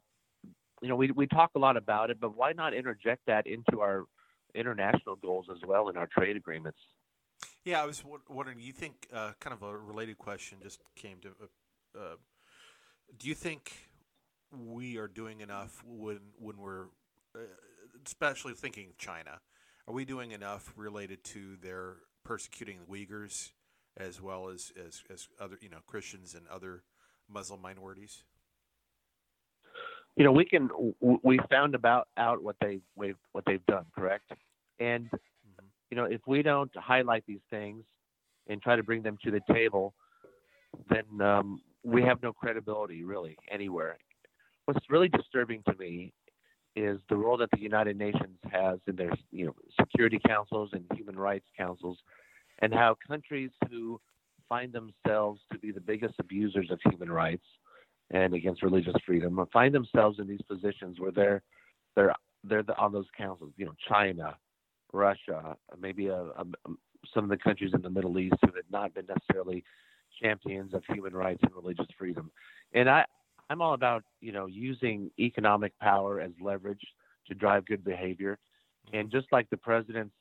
you 0.81 0.89
know, 0.89 0.95
we 0.95 1.11
we 1.11 1.27
talk 1.27 1.51
a 1.55 1.59
lot 1.59 1.77
about 1.77 2.09
it, 2.09 2.19
but 2.19 2.35
why 2.35 2.53
not 2.53 2.73
interject 2.73 3.21
that 3.27 3.47
into 3.47 3.81
our 3.81 4.05
international 4.53 5.15
goals 5.15 5.47
as 5.51 5.59
well 5.67 5.89
in 5.89 5.97
our 5.97 6.07
trade 6.07 6.37
agreements. 6.37 6.79
Yeah, 7.63 7.81
I 7.81 7.85
was 7.85 8.03
wondering. 8.29 8.59
You 8.59 8.71
think 8.71 9.07
uh, 9.13 9.31
kind 9.39 9.53
of 9.53 9.63
a 9.63 9.77
related 9.77 10.17
question 10.17 10.59
just 10.63 10.79
came 10.95 11.17
to. 11.21 11.29
Uh, 11.29 11.99
uh, 11.99 12.15
do 13.17 13.27
you 13.27 13.35
think 13.35 13.71
we 14.51 14.97
are 14.97 15.07
doing 15.07 15.41
enough 15.41 15.83
when 15.85 16.19
when 16.39 16.57
we're, 16.57 16.85
uh, 17.35 17.39
especially 18.05 18.53
thinking 18.53 18.89
of 18.89 18.97
China, 18.97 19.41
are 19.87 19.93
we 19.93 20.05
doing 20.05 20.31
enough 20.31 20.73
related 20.75 21.23
to 21.23 21.57
their 21.61 21.95
persecuting 22.25 22.79
the 22.79 23.05
Uyghurs 23.05 23.51
as 23.95 24.21
well 24.21 24.49
as, 24.49 24.73
as, 24.85 25.03
as 25.09 25.29
other 25.39 25.57
you 25.61 25.69
know 25.69 25.77
Christians 25.87 26.35
and 26.35 26.45
other 26.49 26.83
Muslim 27.29 27.61
minorities? 27.61 28.23
You 30.17 30.25
know, 30.25 30.31
we 30.31 30.45
can 30.45 30.69
we 30.99 31.39
found 31.49 31.75
about 31.75 32.07
out 32.17 32.43
what 32.43 32.55
they 32.59 32.79
what 32.97 33.45
they've 33.45 33.65
done, 33.67 33.85
correct? 33.95 34.31
And 34.79 35.05
mm-hmm. 35.05 35.65
you 35.89 35.97
know, 35.97 36.05
if 36.05 36.21
we 36.25 36.41
don't 36.41 36.71
highlight 36.75 37.23
these 37.27 37.43
things 37.49 37.85
and 38.47 38.61
try 38.61 38.75
to 38.75 38.83
bring 38.83 39.01
them 39.01 39.17
to 39.23 39.31
the 39.31 39.41
table, 39.53 39.93
then 40.89 41.21
um, 41.21 41.61
we 41.83 42.01
have 42.01 42.21
no 42.21 42.33
credibility 42.33 43.03
really 43.03 43.37
anywhere. 43.51 43.97
What's 44.65 44.89
really 44.89 45.09
disturbing 45.09 45.63
to 45.67 45.75
me 45.77 46.13
is 46.75 46.99
the 47.09 47.15
role 47.15 47.37
that 47.37 47.49
the 47.51 47.59
United 47.59 47.97
Nations 47.97 48.37
has 48.51 48.79
in 48.87 48.95
their 48.95 49.11
you 49.31 49.45
know 49.47 49.55
security 49.79 50.19
councils 50.25 50.69
and 50.73 50.83
human 50.93 51.17
rights 51.17 51.45
councils 51.57 51.97
and 52.59 52.73
how 52.73 52.97
countries 53.07 53.51
who 53.69 53.99
find 54.47 54.73
themselves 54.73 55.41
to 55.51 55.57
be 55.59 55.71
the 55.71 55.81
biggest 55.81 56.15
abusers 56.19 56.69
of 56.69 56.79
human 56.89 57.11
rights 57.11 57.45
and 58.11 58.33
against 58.33 58.61
religious 58.61 58.93
freedom 59.05 59.39
find 59.51 59.73
themselves 59.73 60.19
in 60.19 60.27
these 60.27 60.41
positions 60.47 60.99
where 60.99 61.11
they're 61.11 61.41
they're 61.95 62.13
they're 62.47 62.63
on 62.77 62.91
those 62.91 63.07
councils. 63.17 63.53
You 63.57 63.65
know, 63.65 63.75
China, 63.87 64.37
Russia, 64.93 65.55
maybe 65.79 66.07
a, 66.07 66.21
a, 66.21 66.45
some 67.13 67.23
of 67.23 67.29
the 67.29 67.37
countries 67.37 67.71
in 67.73 67.81
the 67.81 67.89
Middle 67.89 68.17
East 68.19 68.35
who 68.41 68.51
had 68.55 68.65
not 68.71 68.93
been 68.93 69.05
necessarily 69.07 69.63
champions 70.21 70.73
of 70.73 70.83
human 70.87 71.13
rights 71.13 71.41
and 71.43 71.53
religious 71.53 71.87
freedom. 71.97 72.31
And 72.73 72.89
I 72.89 73.05
I'm 73.49 73.61
all 73.61 73.73
about 73.73 74.03
you 74.21 74.31
know 74.31 74.45
using 74.45 75.11
economic 75.19 75.77
power 75.79 76.19
as 76.19 76.31
leverage 76.41 76.81
to 77.27 77.33
drive 77.33 77.65
good 77.65 77.83
behavior. 77.83 78.37
And 78.93 79.11
just 79.11 79.27
like 79.31 79.49
the 79.49 79.57
president 79.57 80.11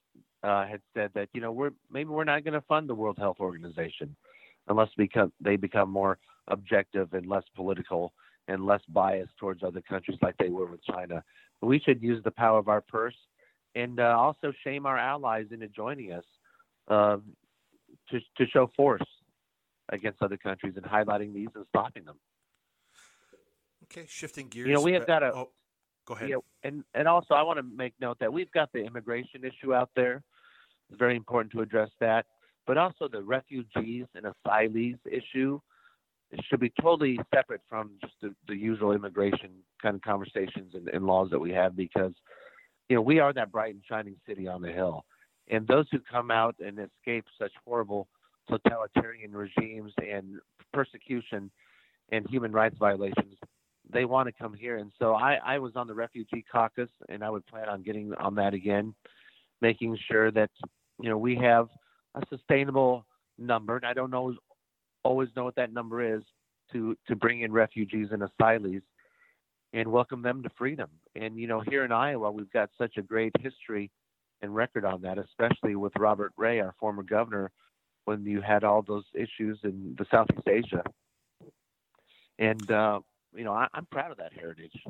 uh, 0.43 0.67
had 0.67 0.81
said 0.95 1.11
that 1.15 1.29
you 1.33 1.41
know 1.41 1.53
we're 1.53 1.71
maybe 1.91 2.11
we're 2.11 2.25
not 2.25 2.45
going 2.45 2.55
to 2.55 2.61
fund 2.63 2.89
the 2.89 2.95
World 2.95 3.19
Health 3.19 3.39
Organization 3.41 4.15
unless 4.69 4.89
become 4.97 5.33
they 5.41 5.57
become 5.57 5.91
more 5.91 6.19
objective 6.49 7.13
and 7.15 7.27
less 7.27 7.45
political 7.55 8.13
and 8.49 8.67
less 8.67 8.81
biased 8.89 9.37
towards 9.39 9.63
other 9.63 9.81
countries 9.81 10.19
like 10.23 10.37
they 10.39 10.51
were 10.51 10.67
with 10.67 10.85
China. 10.85 11.23
But 11.61 11.69
we 11.69 11.81
should 11.81 12.03
use 12.03 12.23
the 12.25 12.31
power 12.31 12.59
of 12.59 12.69
our 12.69 12.83
purse 12.83 13.17
and 13.75 13.99
uh, 14.01 14.17
also 14.19 14.53
shame 14.63 14.87
our 14.87 14.99
allies 14.99 15.47
into 15.51 15.69
joining 15.69 16.13
us 16.13 16.25
uh, 16.89 17.17
to 18.11 18.21
to 18.37 18.47
show 18.51 18.71
force 18.77 19.03
against 19.91 20.23
other 20.23 20.37
countries 20.37 20.75
and 20.77 20.85
highlighting 20.85 21.33
these 21.33 21.49
and 21.55 21.65
stopping 21.69 22.05
them. 22.05 22.17
Okay, 23.85 24.07
shifting 24.09 24.49
gears. 24.49 24.69
You 24.69 24.75
know, 24.75 24.83
we 24.83 24.93
have 24.93 25.07
got 25.07 25.23
a. 25.23 25.33
Oh, 25.35 25.51
go 26.07 26.15
ahead. 26.15 26.31
And 26.63 26.85
and 26.95 27.09
also 27.09 27.35
I 27.35 27.43
want 27.43 27.59
to 27.59 27.63
make 27.63 27.95
note 28.01 28.19
that 28.21 28.33
we've 28.33 28.51
got 28.53 28.71
the 28.73 28.85
immigration 28.85 29.45
issue 29.45 29.75
out 29.75 29.91
there 29.97 30.23
it's 30.89 30.99
very 30.99 31.17
important 31.17 31.53
to 31.53 31.61
address 31.61 31.91
that. 32.01 32.27
But 32.67 32.79
also 32.79 33.09
the 33.09 33.23
refugees 33.23 34.07
and 34.15 34.27
asylees 34.27 34.99
issue 35.11 35.61
it 36.31 36.45
should 36.49 36.59
be 36.59 36.73
totally 36.81 37.19
separate 37.33 37.61
from 37.69 37.91
just 38.01 38.15
the, 38.21 38.35
the 38.49 38.57
usual 38.57 38.93
immigration 38.93 39.51
kind 39.81 39.95
of 39.95 40.03
conversations 40.03 40.75
and, 40.75 40.89
and 40.89 41.07
laws 41.07 41.31
that 41.31 41.39
we 41.39 41.53
have 41.53 41.77
because, 41.77 42.13
you 42.89 42.97
know, 42.97 43.03
we 43.03 43.21
are 43.21 43.33
that 43.33 43.53
bright 43.53 43.75
and 43.75 43.85
shining 43.89 44.17
city 44.27 44.49
on 44.49 44.61
the 44.61 44.73
hill. 44.73 45.05
And 45.49 45.67
those 45.69 45.87
who 45.93 46.01
come 46.01 46.33
out 46.33 46.57
and 46.59 46.81
escape 46.81 47.27
such 47.39 47.53
horrible 47.65 48.09
totalitarian 48.49 49.33
regimes 49.33 49.93
and 49.99 50.41
persecution 50.73 51.53
and 52.11 52.27
human 52.29 52.51
rights 52.51 52.77
violations, 52.81 53.37
they 53.95 54.05
want 54.05 54.27
to 54.27 54.33
come 54.33 54.53
here. 54.53 54.77
And 54.77 54.93
so 54.99 55.15
I, 55.15 55.39
I 55.43 55.59
was 55.59 55.73
on 55.77 55.87
the 55.87 55.95
refugee 55.95 56.45
caucus 56.51 56.91
and 57.09 57.25
I 57.25 57.31
would 57.31 57.47
plan 57.47 57.69
on 57.69 57.83
getting 57.83 58.13
on 58.15 58.35
that 58.35 58.53
again, 58.53 58.95
making 59.63 59.97
sure 60.11 60.31
that 60.33 60.51
you 61.01 61.09
know, 61.09 61.17
we 61.17 61.37
have 61.37 61.69
a 62.15 62.23
sustainable 62.29 63.07
number, 63.39 63.77
and 63.77 63.87
I 63.87 63.95
don't 63.95 64.11
know 64.11 64.35
always 65.03 65.29
know 65.37 65.45
what 65.45 65.57
that 65.57 65.73
number 65.73 66.17
is 66.17 66.23
to 66.73 66.97
to 67.09 67.17
bring 67.17 67.43
in 67.43 67.53
refugees 67.53 68.09
and 68.11 68.23
asylees 68.23 68.83
and 69.73 69.91
welcome 69.91 70.23
them 70.23 70.43
to 70.43 70.51
freedom. 70.57 70.89
And 71.15 71.39
you 71.39 71.47
know, 71.47 71.61
here 71.69 71.85
in 71.85 71.93
Iowa, 71.93 72.31
we've 72.31 72.51
got 72.53 72.71
such 72.79 72.97
a 72.97 73.03
great 73.03 73.33
history 73.41 73.91
and 74.41 74.55
record 74.55 74.85
on 74.85 75.03
that, 75.03 75.19
especially 75.19 75.75
with 75.77 75.93
Robert 75.99 76.33
Ray, 76.37 76.61
our 76.61 76.75
former 76.79 77.03
governor, 77.03 77.51
when 78.05 78.25
you 78.25 78.41
had 78.41 78.65
all 78.65 78.83
those 78.83 79.05
issues 79.15 79.59
in 79.65 79.95
the 79.99 80.07
Southeast 80.11 80.47
Asia. 80.47 80.83
And 82.39 82.71
uh, 82.71 83.01
you 83.35 83.45
know, 83.45 83.53
I, 83.53 83.69
am 83.75 83.87
proud 83.91 84.11
of 84.11 84.19
that 84.19 84.33
heritage. 84.33 84.85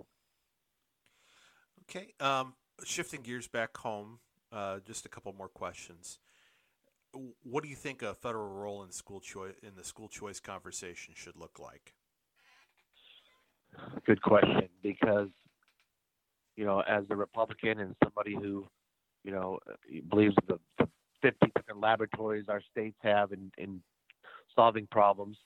Okay, 1.89 2.15
um, 2.21 2.55
shifting 2.85 3.23
gears 3.23 3.47
back 3.47 3.77
home 3.77 4.19
uh, 4.53 4.79
just 4.87 5.07
a 5.07 5.09
couple 5.09 5.33
more 5.33 5.49
questions. 5.49 6.19
What 7.43 7.63
do 7.63 7.69
you 7.69 7.77
think 7.77 8.03
a 8.03 8.15
federal 8.15 8.49
role 8.49 8.83
in 8.83 8.91
school 8.91 9.21
choice 9.21 9.55
in 9.63 9.77
the 9.77 9.85
school 9.85 10.09
choice 10.09 10.41
conversation 10.41 11.15
should 11.17 11.37
look 11.37 11.59
like? 11.61 11.95
Good 14.07 14.23
question, 14.23 14.69
because 14.83 15.29
you 16.57 16.65
know, 16.65 16.81
as 16.81 17.05
a 17.11 17.17
Republican 17.17 17.81
and 17.81 17.95
somebody 18.03 18.35
who, 18.35 18.67
you 19.25 19.33
know, 19.33 19.59
believes 20.09 20.35
the, 20.47 20.59
the 20.79 20.89
50 21.23 21.53
different 21.57 21.81
laboratories 21.81 22.45
our 22.49 22.63
states 22.71 22.97
have 23.01 23.33
in, 23.33 23.51
in 23.59 23.83
solving 24.55 24.87
problems, 24.91 25.37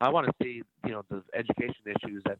I 0.00 0.10
want 0.10 0.26
to 0.26 0.32
see, 0.42 0.62
you 0.84 0.92
know, 0.92 1.02
the 1.10 1.22
education 1.34 1.84
issues 1.86 2.22
at 2.26 2.38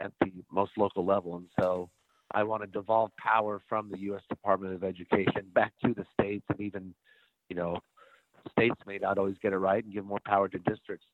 at 0.00 0.12
the 0.20 0.32
most 0.50 0.72
local 0.78 1.04
level, 1.04 1.36
and 1.36 1.46
so 1.58 1.90
I 2.32 2.42
want 2.42 2.62
to 2.62 2.66
devolve 2.66 3.10
power 3.16 3.60
from 3.68 3.90
the 3.90 3.98
U.S. 4.00 4.22
Department 4.28 4.74
of 4.74 4.82
Education 4.82 5.42
back 5.54 5.72
to 5.84 5.92
the 5.92 6.04
states, 6.18 6.44
and 6.48 6.60
even, 6.60 6.94
you 7.48 7.56
know, 7.56 7.76
states 8.50 8.76
may 8.86 8.98
not 8.98 9.18
always 9.18 9.36
get 9.42 9.52
it 9.52 9.58
right, 9.58 9.84
and 9.84 9.92
give 9.92 10.06
more 10.06 10.20
power 10.24 10.48
to 10.48 10.58
districts. 10.60 11.06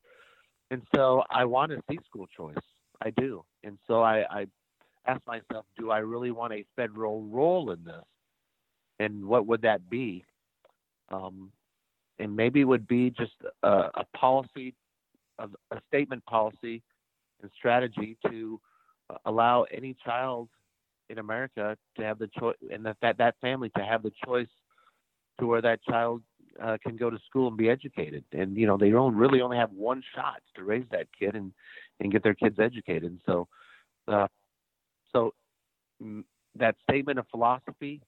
And 0.70 0.83
so 0.94 1.22
I 1.31 1.44
want 1.44 1.72
to 1.72 1.83
see 1.90 1.99
school 2.07 2.27
choice. 2.37 2.55
I 3.03 3.11
do. 3.11 3.44
And 3.64 3.79
so 3.87 4.03
I, 4.03 4.25
I 4.31 4.46
ask 5.07 5.20
myself, 5.27 5.64
do 5.79 5.90
I 5.90 5.99
really 5.99 6.31
want 6.31 6.53
a 6.53 6.64
federal 6.75 7.22
role 7.25 7.70
in 7.70 7.85
this? 7.85 8.05
And 8.99 9.27
what 9.27 9.46
would 9.46 9.62
that 9.62 9.88
be? 9.88 10.25
Um, 11.11 11.53
and 12.18 12.35
maybe 12.35 12.61
it 12.61 12.64
would 12.64 12.88
be 12.88 13.11
just 13.11 13.35
a, 13.62 13.68
a 13.68 14.05
policy, 14.16 14.75
a, 15.38 15.49
a 15.70 15.81
statement 15.88 16.25
policy 16.27 16.83
and 17.42 17.51
strategy 17.57 18.16
to 18.29 18.61
uh, 19.11 19.16
allow 19.27 19.64
any 19.64 19.96
child 20.05 20.49
in 21.09 21.18
America 21.18 21.77
to 21.96 22.05
have 22.05 22.18
the 22.18 22.29
choice, 22.38 22.57
and 22.72 22.85
that, 22.85 22.96
that 23.03 23.18
that 23.18 23.35
family 23.40 23.70
to 23.77 23.85
have 23.85 24.03
the 24.03 24.12
choice 24.25 24.49
to 25.38 25.46
where 25.46 25.62
that 25.62 25.83
child 25.85 26.22
uh, 26.62 26.77
can 26.83 26.96
go 26.96 27.11
to 27.11 27.18
school 27.29 27.49
and 27.49 27.57
be 27.57 27.68
educated. 27.68 28.25
And 28.33 28.57
you 28.57 28.66
know, 28.66 28.77
they 28.77 28.90
don't 28.90 29.14
really 29.14 29.40
only 29.40 29.57
have 29.57 29.70
one 29.72 30.03
shot 30.14 30.42
to 30.57 30.64
raise 30.64 30.87
that 30.90 31.07
kid 31.18 31.35
and 31.35 31.53
and 32.01 32.12
get 32.12 32.22
their 32.22 32.35
kids 32.35 32.59
educated. 32.59 33.05
And 33.05 33.20
so, 33.25 33.49
uh, 34.09 34.27
so 35.12 35.35
mm, 36.03 36.25
that 36.57 36.77
statement 36.88 37.18
of 37.18 37.27
philosophy 37.31 38.03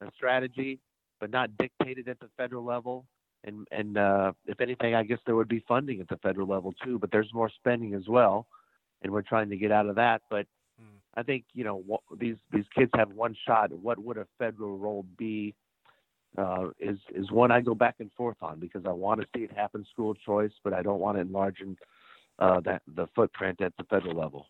and 0.00 0.10
strategy, 0.14 0.80
but 1.20 1.30
not 1.30 1.56
dictated 1.58 2.08
at 2.08 2.20
the 2.20 2.28
federal 2.36 2.64
level. 2.64 3.06
And 3.44 3.68
and 3.70 3.96
uh, 3.96 4.32
if 4.46 4.60
anything, 4.60 4.94
I 4.94 5.04
guess 5.04 5.18
there 5.26 5.36
would 5.36 5.48
be 5.48 5.64
funding 5.68 6.00
at 6.00 6.08
the 6.08 6.16
federal 6.18 6.48
level 6.48 6.74
too. 6.84 6.98
But 6.98 7.10
there's 7.12 7.32
more 7.32 7.50
spending 7.50 7.94
as 7.94 8.08
well, 8.08 8.46
and 9.02 9.12
we're 9.12 9.22
trying 9.22 9.50
to 9.50 9.56
get 9.56 9.70
out 9.70 9.86
of 9.86 9.96
that. 9.96 10.22
But 10.28 10.46
I 11.18 11.24
think 11.24 11.44
you 11.52 11.64
know 11.64 11.82
what, 11.84 12.00
these 12.16 12.36
these 12.52 12.64
kids 12.76 12.92
have 12.94 13.10
one 13.10 13.36
shot. 13.46 13.72
What 13.72 13.98
would 13.98 14.18
a 14.18 14.26
federal 14.38 14.78
role 14.78 15.04
be? 15.16 15.54
Uh, 16.36 16.68
is 16.78 16.98
is 17.12 17.30
one 17.32 17.50
I 17.50 17.60
go 17.60 17.74
back 17.74 17.96
and 17.98 18.12
forth 18.12 18.36
on 18.42 18.60
because 18.60 18.82
I 18.86 18.92
want 18.92 19.20
to 19.20 19.26
see 19.34 19.42
it 19.42 19.50
happen 19.50 19.84
school 19.90 20.14
choice, 20.14 20.52
but 20.62 20.72
I 20.72 20.82
don't 20.82 21.00
want 21.00 21.16
to 21.16 21.22
enlarge 21.22 21.56
uh, 22.38 22.60
that 22.60 22.82
the 22.86 23.08
footprint 23.16 23.60
at 23.60 23.72
the 23.78 23.84
federal 23.84 24.14
level. 24.14 24.46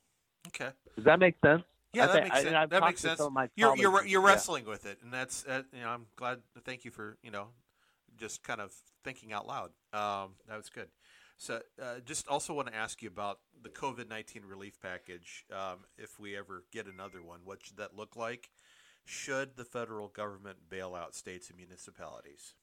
Okay. 0.49 0.71
Does 0.97 1.05
that 1.07 1.19
make 1.19 1.37
sense? 1.43 1.63
Yeah, 1.95 2.07
that 2.09 2.25
makes 2.25 2.43
sense. 2.43 2.55
I, 2.55 2.67
that 2.67 2.83
makes 2.83 3.01
sense. 3.01 3.23
You're 3.57 3.77
you're 3.77 4.05
you're 4.05 4.21
wrestling 4.21 4.65
yeah. 4.65 4.71
with 4.71 4.85
it, 4.85 4.99
and 5.03 5.13
that's 5.13 5.47
uh, 5.47 5.63
you 5.73 5.81
know 5.81 5.89
I'm 5.89 6.07
glad. 6.17 6.41
Thank 6.67 6.85
you 6.85 6.91
for 6.91 7.17
you 7.23 7.31
know 7.31 7.47
just 8.19 8.43
kind 8.43 8.61
of 8.61 8.73
thinking 9.05 9.33
out 9.33 9.47
loud. 9.47 9.71
Um, 9.93 10.35
that 10.49 10.57
was 10.57 10.69
good. 10.69 10.89
So, 11.37 11.61
uh, 11.81 12.01
just 12.05 12.27
also 12.29 12.53
want 12.53 12.69
to 12.69 12.75
ask 12.75 13.01
you 13.03 13.09
about 13.09 13.41
the 13.63 13.69
COVID 13.69 14.09
19 14.09 14.43
relief 14.45 14.81
package. 14.81 15.45
Um, 15.53 15.79
if 15.97 16.19
we 16.19 16.37
ever 16.37 16.65
get 16.73 16.87
another 16.87 17.23
one, 17.23 17.41
what 17.45 17.65
should 17.65 17.77
that 17.77 17.97
look 17.97 18.17
like? 18.17 18.51
Should 19.05 19.57
the 19.57 19.65
federal 19.65 20.09
government 20.09 20.59
bail 20.69 20.95
out 20.95 21.15
states 21.15 21.49
and 21.49 21.57
municipalities? 21.57 22.55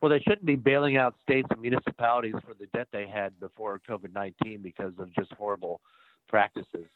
Well, 0.00 0.10
they 0.10 0.20
shouldn't 0.20 0.46
be 0.46 0.56
bailing 0.56 0.96
out 0.96 1.16
states 1.22 1.48
and 1.50 1.60
municipalities 1.60 2.34
for 2.46 2.54
the 2.54 2.66
debt 2.74 2.88
they 2.92 3.06
had 3.06 3.38
before 3.40 3.80
COVID 3.88 4.14
19 4.14 4.62
because 4.62 4.92
of 4.98 5.12
just 5.14 5.32
horrible 5.32 5.80
practices. 6.28 6.86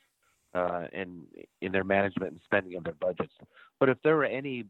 uh, 0.54 0.86
in 0.92 1.24
in 1.60 1.72
their 1.72 1.84
management 1.84 2.32
and 2.32 2.40
spending 2.44 2.76
of 2.76 2.84
their 2.84 2.94
budgets. 2.94 3.34
But 3.80 3.88
if 3.88 3.98
there 4.02 4.16
were 4.16 4.24
any 4.24 4.64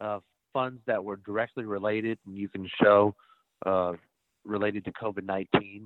uh, 0.00 0.20
funds 0.56 0.80
that 0.86 1.00
were 1.08 1.18
directly 1.30 1.66
related, 1.76 2.16
and 2.24 2.34
you 2.42 2.48
can 2.54 2.64
show 2.82 3.14
uh, 3.70 3.92
related 4.56 4.82
to 4.86 4.92
COVID 5.02 5.24
nineteen, 5.34 5.80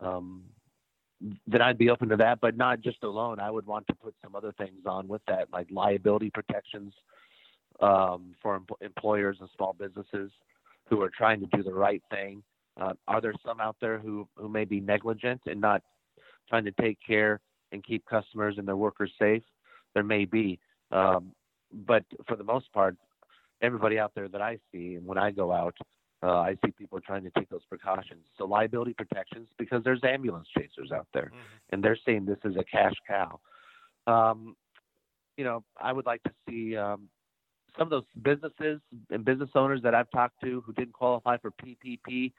um, 0.00 0.26
then 1.46 1.60
I'd 1.66 1.82
be 1.84 1.90
open 1.94 2.08
to 2.08 2.16
that. 2.24 2.36
But 2.40 2.56
not 2.56 2.76
just 2.88 3.00
alone. 3.10 3.36
I 3.48 3.50
would 3.54 3.66
want 3.66 3.84
to 3.88 3.94
put 4.04 4.14
some 4.22 4.34
other 4.38 4.52
things 4.60 4.82
on 4.86 5.02
with 5.12 5.24
that, 5.30 5.44
like 5.56 5.66
liability 5.70 6.30
protections 6.38 6.92
um, 7.80 8.20
for 8.40 8.52
em- 8.56 8.66
employers 8.80 9.36
and 9.40 9.48
small 9.56 9.74
businesses 9.84 10.30
who 10.88 10.96
are 11.04 11.10
trying 11.10 11.40
to 11.40 11.48
do 11.56 11.62
the 11.62 11.76
right 11.86 12.02
thing. 12.10 12.42
Uh, 12.80 12.94
are 13.12 13.20
there 13.20 13.34
some 13.46 13.60
out 13.60 13.76
there 13.82 13.98
who, 13.98 14.26
who 14.36 14.48
may 14.48 14.64
be 14.64 14.80
negligent 14.80 15.40
and 15.46 15.60
not 15.60 15.80
trying 16.48 16.66
to 16.70 16.74
take 16.80 16.98
care 17.06 17.34
and 17.72 17.84
keep 17.84 18.02
customers 18.06 18.54
and 18.58 18.66
their 18.66 18.76
workers 18.86 19.12
safe? 19.18 19.44
There 19.94 20.08
may 20.16 20.24
be. 20.24 20.58
Um, 20.90 21.32
but 21.92 22.04
for 22.26 22.36
the 22.36 22.44
most 22.44 22.72
part, 22.72 22.96
everybody 23.62 23.98
out 23.98 24.12
there 24.14 24.28
that 24.28 24.42
I 24.42 24.58
see, 24.72 24.96
and 24.96 25.06
when 25.06 25.18
I 25.18 25.30
go 25.30 25.52
out, 25.52 25.76
uh, 26.22 26.40
I 26.40 26.56
see 26.64 26.72
people 26.72 27.00
trying 27.00 27.24
to 27.24 27.30
take 27.30 27.48
those 27.48 27.64
precautions. 27.68 28.26
So 28.36 28.44
liability 28.44 28.94
protections, 28.94 29.48
because 29.58 29.82
there's 29.82 30.02
ambulance 30.04 30.48
chasers 30.56 30.92
out 30.92 31.06
there, 31.14 31.30
Mhm. 31.34 31.60
and 31.70 31.82
they're 31.82 31.96
saying 31.96 32.26
this 32.26 32.38
is 32.44 32.56
a 32.56 32.64
cash 32.64 32.94
cow. 33.06 33.40
Um, 34.06 34.56
you 35.36 35.44
know, 35.44 35.64
I 35.80 35.92
would 35.92 36.06
like 36.06 36.22
to 36.24 36.32
see 36.46 36.76
um, 36.76 37.08
some 37.78 37.86
of 37.86 37.90
those 37.90 38.04
businesses 38.22 38.80
and 39.10 39.24
business 39.24 39.50
owners 39.54 39.82
that 39.82 39.94
I've 39.94 40.10
talked 40.10 40.40
to 40.42 40.60
who 40.60 40.72
didn't 40.72 40.92
qualify 40.92 41.38
for 41.38 41.50
PPP. 41.52 42.32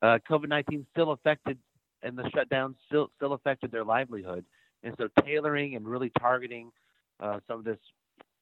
Uh, 0.00 0.18
COVID 0.28 0.48
nineteen 0.48 0.86
still 0.90 1.12
affected, 1.12 1.58
and 2.02 2.16
the 2.16 2.28
shutdown 2.30 2.74
still 2.86 3.10
still 3.16 3.34
affected 3.34 3.70
their 3.70 3.84
livelihood. 3.84 4.44
And 4.82 4.96
so, 4.96 5.08
tailoring 5.24 5.76
and 5.76 5.86
really 5.86 6.10
targeting 6.18 6.72
uh, 7.20 7.38
some 7.46 7.58
of 7.58 7.64
this 7.64 7.78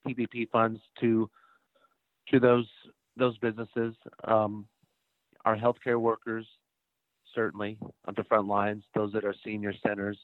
PPP 0.07 0.49
funds 0.51 0.81
to 1.01 1.29
to 2.31 2.41
those 2.41 2.67
those 3.17 3.37
businesses, 3.39 3.95
um, 4.25 4.67
our 5.45 5.57
healthcare 5.57 6.01
workers, 6.01 6.47
certainly 7.35 7.79
on 8.07 8.15
the 8.17 8.25
front 8.25 8.47
lines, 8.47 8.85
those 8.95 9.13
that 9.13 9.25
are 9.25 9.35
senior 9.45 9.75
centers. 9.87 10.19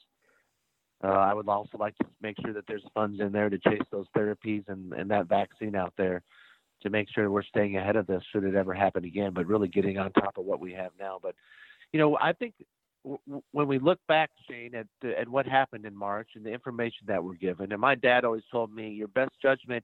Uh, 1.03 1.07
I 1.09 1.33
would 1.33 1.47
also 1.47 1.77
like 1.77 1.95
to 1.97 2.05
make 2.21 2.37
sure 2.41 2.53
that 2.53 2.65
there's 2.67 2.83
funds 2.93 3.19
in 3.19 3.31
there 3.31 3.49
to 3.49 3.59
chase 3.59 3.83
those 3.91 4.07
therapies 4.15 4.63
and, 4.67 4.93
and 4.93 5.11
that 5.11 5.27
vaccine 5.27 5.75
out 5.75 5.93
there 5.95 6.23
to 6.81 6.89
make 6.89 7.07
sure 7.13 7.29
we're 7.29 7.43
staying 7.43 7.77
ahead 7.77 7.95
of 7.95 8.07
this 8.07 8.23
should 8.31 8.43
it 8.43 8.55
ever 8.55 8.73
happen 8.73 9.05
again, 9.05 9.31
but 9.33 9.45
really 9.45 9.67
getting 9.67 9.97
on 9.97 10.11
top 10.13 10.37
of 10.37 10.45
what 10.45 10.59
we 10.59 10.73
have 10.73 10.91
now. 10.99 11.19
But, 11.21 11.35
you 11.91 11.99
know, 11.99 12.17
I 12.19 12.33
think 12.33 12.55
w- 13.03 13.41
when 13.51 13.67
we 13.67 13.79
look 13.79 13.99
back, 14.07 14.31
Shane, 14.49 14.73
at, 14.75 14.87
at 15.07 15.29
what 15.29 15.45
happened 15.45 15.85
in 15.85 15.95
March 15.95 16.29
and 16.35 16.45
the 16.45 16.51
information 16.51 17.05
that 17.07 17.23
we're 17.23 17.35
given, 17.35 17.71
and 17.71 17.81
my 17.81 17.95
dad 17.95 18.25
always 18.25 18.43
told 18.51 18.73
me 18.73 18.89
your 18.89 19.07
best 19.07 19.31
judgment 19.41 19.83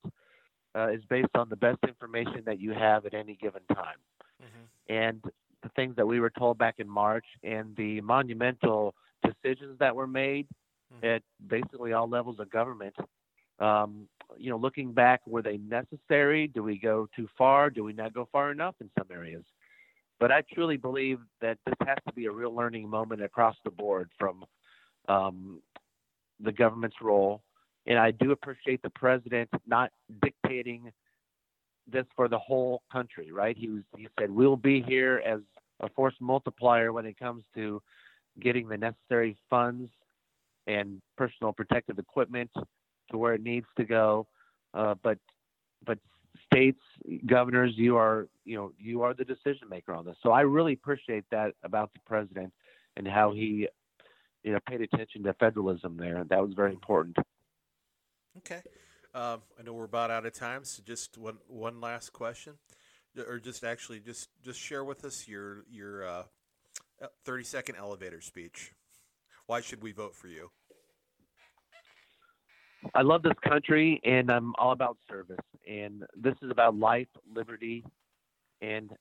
uh, 0.75 0.89
is 0.89 1.03
based 1.05 1.35
on 1.35 1.49
the 1.49 1.55
best 1.55 1.79
information 1.87 2.43
that 2.45 2.59
you 2.59 2.71
have 2.71 3.05
at 3.05 3.13
any 3.13 3.35
given 3.35 3.61
time 3.73 3.97
Mhm. 4.41 4.67
and 4.89 5.31
the 5.61 5.69
things 5.69 5.95
that 5.95 6.05
we 6.05 6.19
were 6.19 6.29
told 6.29 6.57
back 6.57 6.79
in 6.79 6.89
March 6.89 7.25
and 7.43 7.75
the 7.75 8.01
monumental 8.01 8.95
decisions 9.23 9.77
that 9.79 9.95
were 9.95 10.07
made 10.07 10.47
Mhm. 10.93 11.15
at 11.15 11.23
basically 11.47 11.93
all 11.93 12.07
levels 12.07 12.39
of 12.39 12.49
government. 12.49 12.95
Um, 13.59 14.09
you 14.37 14.49
know, 14.49 14.57
looking 14.57 14.93
back, 14.93 15.25
were 15.27 15.41
they 15.41 15.57
necessary? 15.57 16.47
Do 16.47 16.63
we 16.63 16.77
go 16.77 17.07
too 17.15 17.27
far? 17.37 17.69
Do 17.69 17.83
we 17.83 17.93
not 17.93 18.13
go 18.13 18.25
far 18.25 18.51
enough 18.51 18.75
in 18.81 18.89
some 18.97 19.07
areas? 19.11 19.45
But 20.19 20.31
I 20.31 20.41
truly 20.41 20.77
believe 20.77 21.19
that 21.39 21.59
this 21.65 21.75
has 21.85 21.97
to 22.07 22.13
be 22.13 22.25
a 22.25 22.31
real 22.31 22.53
learning 22.53 22.89
moment 22.89 23.21
across 23.21 23.55
the 23.63 23.71
board 23.71 24.09
from 24.17 24.45
um, 25.07 25.61
the 26.39 26.51
government's 26.51 27.01
role. 27.01 27.43
And 27.85 27.99
I 27.99 28.11
do 28.11 28.31
appreciate 28.31 28.81
the 28.81 28.89
president 28.89 29.49
not 29.67 29.91
dictating 30.21 30.91
this 31.87 32.05
for 32.15 32.27
the 32.27 32.39
whole 32.39 32.81
country, 32.91 33.31
right? 33.31 33.57
He 33.57 33.69
was 33.69 33.83
he 33.97 34.07
said 34.19 34.31
we'll 34.31 34.55
be 34.55 34.81
here 34.81 35.21
as 35.25 35.41
a 35.81 35.89
force 35.89 36.15
multiplier 36.19 36.93
when 36.93 37.05
it 37.05 37.17
comes 37.19 37.43
to 37.55 37.81
getting 38.39 38.67
the 38.67 38.77
necessary 38.77 39.37
funds 39.49 39.91
and 40.67 41.01
personal 41.17 41.51
protective 41.51 41.99
equipment 41.99 42.49
to 43.11 43.17
where 43.17 43.33
it 43.33 43.43
needs 43.43 43.67
to 43.77 43.83
go. 43.83 44.27
Uh, 44.73 44.95
but 45.03 45.17
but 45.85 45.99
states, 46.45 46.79
governors, 47.25 47.73
you 47.75 47.97
are 47.97 48.27
you 48.45 48.55
know 48.55 48.71
you 48.77 49.01
are 49.01 49.13
the 49.13 49.25
decision 49.25 49.67
maker 49.69 49.93
on 49.93 50.05
this. 50.05 50.15
So 50.23 50.31
I 50.31 50.41
really 50.41 50.73
appreciate 50.73 51.25
that 51.31 51.53
about 51.63 51.91
the 51.93 51.99
president 52.05 52.53
and 52.95 53.07
how 53.07 53.33
he 53.33 53.67
you 54.43 54.53
know 54.53 54.59
paid 54.67 54.81
attention 54.81 55.23
to 55.23 55.33
federalism 55.33 55.97
there. 55.97 56.23
That 56.29 56.41
was 56.41 56.53
very 56.55 56.71
important. 56.71 57.17
Okay. 58.37 58.61
Um, 59.13 59.41
I 59.59 59.63
know 59.63 59.73
we're 59.73 59.83
about 59.83 60.09
out 60.09 60.25
of 60.25 60.33
time, 60.33 60.63
so 60.63 60.81
just 60.85 61.17
one 61.17 61.37
one 61.47 61.79
last 61.79 62.13
question, 62.13 62.53
or 63.27 63.39
just 63.39 63.63
actually 63.63 63.99
just 63.99 64.29
just 64.43 64.59
share 64.59 64.83
with 64.83 65.05
us 65.05 65.27
your 65.27 65.63
your 65.69 66.07
uh, 66.07 66.23
thirty 67.23 67.43
second 67.43 67.75
elevator 67.75 68.21
speech. 68.21 68.71
Why 69.45 69.61
should 69.61 69.83
we 69.83 69.91
vote 69.91 70.15
for 70.15 70.27
you? 70.27 70.49
I 72.93 73.01
love 73.01 73.23
this 73.23 73.33
country 73.47 74.01
and 74.03 74.29
I'm 74.29 74.53
all 74.57 74.71
about 74.71 74.97
service. 75.09 75.37
And 75.67 76.03
this 76.15 76.35
is 76.41 76.51
about 76.51 76.77
life, 76.77 77.07
liberty, 77.33 77.85
and 78.61 78.91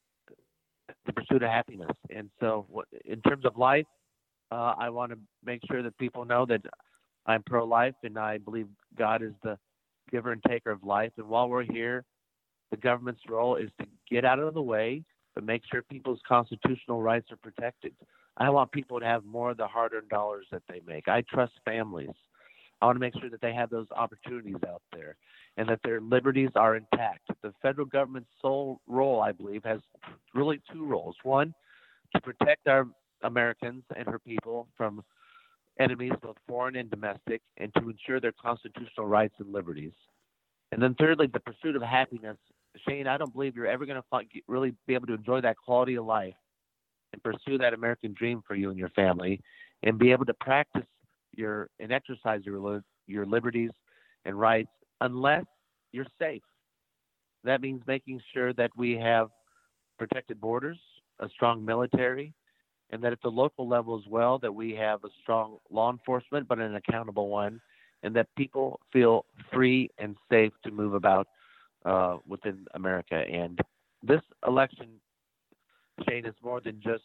the 1.06 1.12
pursuit 1.12 1.42
of 1.42 1.50
happiness. 1.50 1.90
And 2.10 2.30
so, 2.40 2.66
in 3.04 3.20
terms 3.22 3.44
of 3.44 3.56
life, 3.56 3.86
uh, 4.50 4.74
I 4.78 4.90
want 4.90 5.12
to 5.12 5.18
make 5.44 5.60
sure 5.68 5.82
that 5.82 5.96
people 5.98 6.24
know 6.24 6.46
that 6.46 6.62
I'm 7.26 7.42
pro 7.42 7.64
life 7.64 7.94
and 8.02 8.18
I 8.18 8.38
believe 8.38 8.66
God 8.98 9.22
is 9.22 9.32
the 9.42 9.58
giver 10.10 10.32
and 10.32 10.42
taker 10.48 10.70
of 10.70 10.84
life. 10.84 11.12
And 11.16 11.28
while 11.28 11.48
we're 11.48 11.62
here, 11.62 12.04
the 12.70 12.76
government's 12.76 13.22
role 13.28 13.56
is 13.56 13.70
to 13.80 13.86
get 14.10 14.24
out 14.24 14.38
of 14.38 14.54
the 14.54 14.62
way, 14.62 15.04
but 15.34 15.44
make 15.44 15.62
sure 15.70 15.82
people's 15.82 16.20
constitutional 16.26 17.02
rights 17.02 17.30
are 17.30 17.36
protected. 17.36 17.92
I 18.36 18.50
want 18.50 18.72
people 18.72 18.98
to 18.98 19.06
have 19.06 19.24
more 19.24 19.50
of 19.50 19.58
the 19.58 19.66
hard 19.66 19.92
earned 19.92 20.08
dollars 20.08 20.46
that 20.52 20.62
they 20.68 20.80
make. 20.86 21.06
I 21.08 21.22
trust 21.22 21.52
families. 21.64 22.10
I 22.80 22.86
want 22.86 22.96
to 22.96 23.00
make 23.00 23.14
sure 23.20 23.30
that 23.30 23.40
they 23.40 23.54
have 23.54 23.70
those 23.70 23.86
opportunities 23.94 24.56
out 24.66 24.82
there 24.92 25.16
and 25.56 25.68
that 25.68 25.80
their 25.84 26.00
liberties 26.00 26.50
are 26.56 26.76
intact. 26.76 27.20
The 27.42 27.52
federal 27.62 27.86
government's 27.86 28.30
sole 28.40 28.80
role, 28.88 29.20
I 29.20 29.32
believe, 29.32 29.62
has 29.64 29.80
really 30.34 30.60
two 30.72 30.84
roles. 30.84 31.14
One, 31.22 31.54
to 32.14 32.20
protect 32.20 32.66
our 32.66 32.88
Americans 33.22 33.84
and 33.96 34.08
her 34.08 34.18
people 34.18 34.66
from 34.76 35.04
enemies, 35.78 36.12
both 36.22 36.36
foreign 36.46 36.76
and 36.76 36.90
domestic, 36.90 37.40
and 37.56 37.72
to 37.74 37.90
ensure 37.90 38.20
their 38.20 38.32
constitutional 38.32 39.06
rights 39.06 39.34
and 39.38 39.52
liberties. 39.52 39.92
And 40.70 40.82
then, 40.82 40.94
thirdly, 40.98 41.28
the 41.32 41.40
pursuit 41.40 41.76
of 41.76 41.82
happiness. 41.82 42.36
Shane, 42.88 43.06
I 43.06 43.18
don't 43.18 43.32
believe 43.32 43.54
you're 43.54 43.66
ever 43.66 43.84
going 43.84 44.00
to 44.00 44.24
really 44.48 44.74
be 44.86 44.94
able 44.94 45.06
to 45.08 45.14
enjoy 45.14 45.42
that 45.42 45.56
quality 45.58 45.96
of 45.96 46.06
life 46.06 46.34
and 47.12 47.22
pursue 47.22 47.58
that 47.58 47.74
American 47.74 48.14
dream 48.14 48.42
for 48.46 48.54
you 48.54 48.70
and 48.70 48.78
your 48.78 48.88
family 48.90 49.40
and 49.82 49.98
be 49.98 50.12
able 50.12 50.24
to 50.24 50.34
practice 50.34 50.86
your 51.32 51.68
and 51.80 51.92
exercise 51.92 52.40
your 52.44 52.82
your 53.06 53.26
liberties 53.26 53.70
and 54.24 54.38
rights 54.38 54.70
unless 55.00 55.44
you're 55.92 56.06
safe. 56.18 56.42
That 57.44 57.60
means 57.60 57.82
making 57.86 58.20
sure 58.32 58.52
that 58.54 58.70
we 58.76 58.92
have 58.92 59.28
protected 59.98 60.40
borders, 60.40 60.78
a 61.20 61.28
strong 61.28 61.64
military, 61.64 62.32
and 62.92 63.02
that 63.02 63.12
at 63.12 63.22
the 63.22 63.30
local 63.30 63.66
level 63.66 63.98
as 63.98 64.04
well 64.08 64.38
that 64.38 64.54
we 64.54 64.74
have 64.74 65.02
a 65.04 65.08
strong 65.22 65.56
law 65.70 65.90
enforcement 65.90 66.46
but 66.46 66.58
an 66.58 66.76
accountable 66.76 67.28
one 67.28 67.60
and 68.02 68.14
that 68.14 68.28
people 68.36 68.80
feel 68.92 69.24
free 69.52 69.90
and 69.98 70.16
safe 70.30 70.52
to 70.64 70.70
move 70.70 70.94
about 70.94 71.26
uh, 71.84 72.18
within 72.26 72.66
America. 72.74 73.14
And 73.14 73.58
this 74.02 74.20
election, 74.46 74.88
Shane, 76.08 76.26
is 76.26 76.34
more 76.42 76.60
than 76.60 76.80
just 76.82 77.04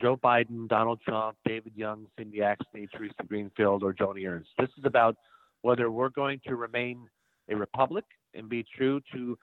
Joe 0.00 0.16
Biden, 0.16 0.68
Donald 0.68 1.00
Trump, 1.00 1.36
David 1.46 1.72
Young, 1.74 2.06
Cindy 2.16 2.38
Axne, 2.38 2.88
Theresa 2.92 3.14
Greenfield, 3.26 3.82
or 3.82 3.92
Joni 3.92 4.28
Ernst. 4.28 4.50
This 4.58 4.68
is 4.78 4.84
about 4.84 5.16
whether 5.62 5.90
we're 5.90 6.10
going 6.10 6.40
to 6.46 6.56
remain 6.56 7.08
a 7.48 7.56
republic 7.56 8.04
and 8.34 8.48
be 8.48 8.64
true 8.76 9.00
to 9.12 9.36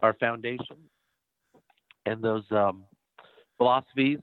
our 0.00 0.14
foundation 0.14 0.76
and 2.06 2.22
those 2.22 2.44
um, 2.50 2.84
philosophies 3.56 4.18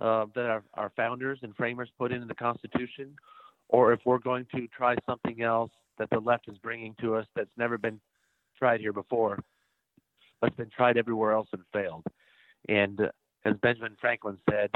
uh, 0.00 0.26
that 0.34 0.46
our, 0.46 0.62
our 0.74 0.92
founders 0.96 1.38
and 1.42 1.54
framers 1.56 1.90
put 1.98 2.12
into 2.12 2.26
the 2.26 2.34
Constitution, 2.34 3.14
or 3.68 3.92
if 3.92 4.00
we're 4.04 4.18
going 4.18 4.46
to 4.54 4.66
try 4.68 4.96
something 5.06 5.42
else 5.42 5.70
that 5.98 6.08
the 6.10 6.18
left 6.18 6.48
is 6.48 6.58
bringing 6.58 6.94
to 7.00 7.14
us 7.14 7.26
that's 7.36 7.50
never 7.56 7.78
been 7.78 8.00
tried 8.58 8.80
here 8.80 8.92
before, 8.92 9.38
but's 10.40 10.56
been 10.56 10.70
tried 10.70 10.96
everywhere 10.96 11.32
else 11.32 11.48
and 11.52 11.62
failed. 11.72 12.04
And 12.68 13.00
uh, 13.00 13.08
as 13.44 13.56
Benjamin 13.62 13.96
Franklin 14.00 14.38
said, 14.48 14.70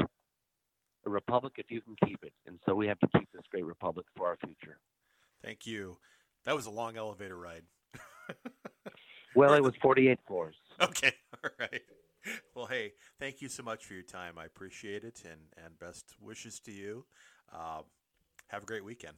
a 1.05 1.09
republic 1.09 1.53
if 1.57 1.69
you 1.69 1.81
can 1.81 1.95
keep 2.05 2.23
it. 2.23 2.33
And 2.47 2.59
so 2.65 2.73
we 2.75 2.87
have 2.87 2.99
to 2.99 3.07
keep 3.17 3.31
this 3.31 3.43
great 3.51 3.65
republic 3.65 4.05
for 4.15 4.27
our 4.27 4.37
future. 4.37 4.79
Thank 5.43 5.67
you. 5.67 5.97
That 6.45 6.55
was 6.55 6.65
a 6.65 6.71
long 6.71 6.97
elevator 6.97 7.37
ride. 7.37 7.63
well, 9.35 9.53
it 9.53 9.63
was 9.63 9.73
48 9.81 10.19
floors. 10.27 10.55
Okay. 10.81 11.11
All 11.43 11.49
right. 11.59 11.81
Well, 12.55 12.67
hey, 12.67 12.93
thank 13.19 13.41
you 13.41 13.49
so 13.49 13.63
much 13.63 13.85
for 13.85 13.93
your 13.93 14.03
time. 14.03 14.37
I 14.37 14.45
appreciate 14.45 15.03
it, 15.03 15.23
and, 15.25 15.41
and 15.63 15.77
best 15.77 16.15
wishes 16.19 16.59
to 16.61 16.71
you. 16.71 17.05
Uh, 17.53 17.81
have 18.47 18.63
a 18.63 18.65
great 18.65 18.83
weekend. 18.83 19.17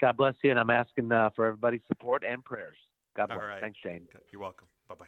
God 0.00 0.16
bless 0.16 0.34
you, 0.42 0.50
and 0.50 0.60
I'm 0.60 0.70
asking 0.70 1.10
uh, 1.12 1.30
for 1.34 1.46
everybody's 1.46 1.82
support 1.88 2.24
and 2.26 2.44
prayers. 2.44 2.76
God 3.16 3.28
bless. 3.28 3.38
Right. 3.38 3.60
Thanks, 3.60 3.78
Shane. 3.82 4.06
You're 4.30 4.42
welcome. 4.42 4.68
Bye 4.88 4.96
bye. 4.98 5.06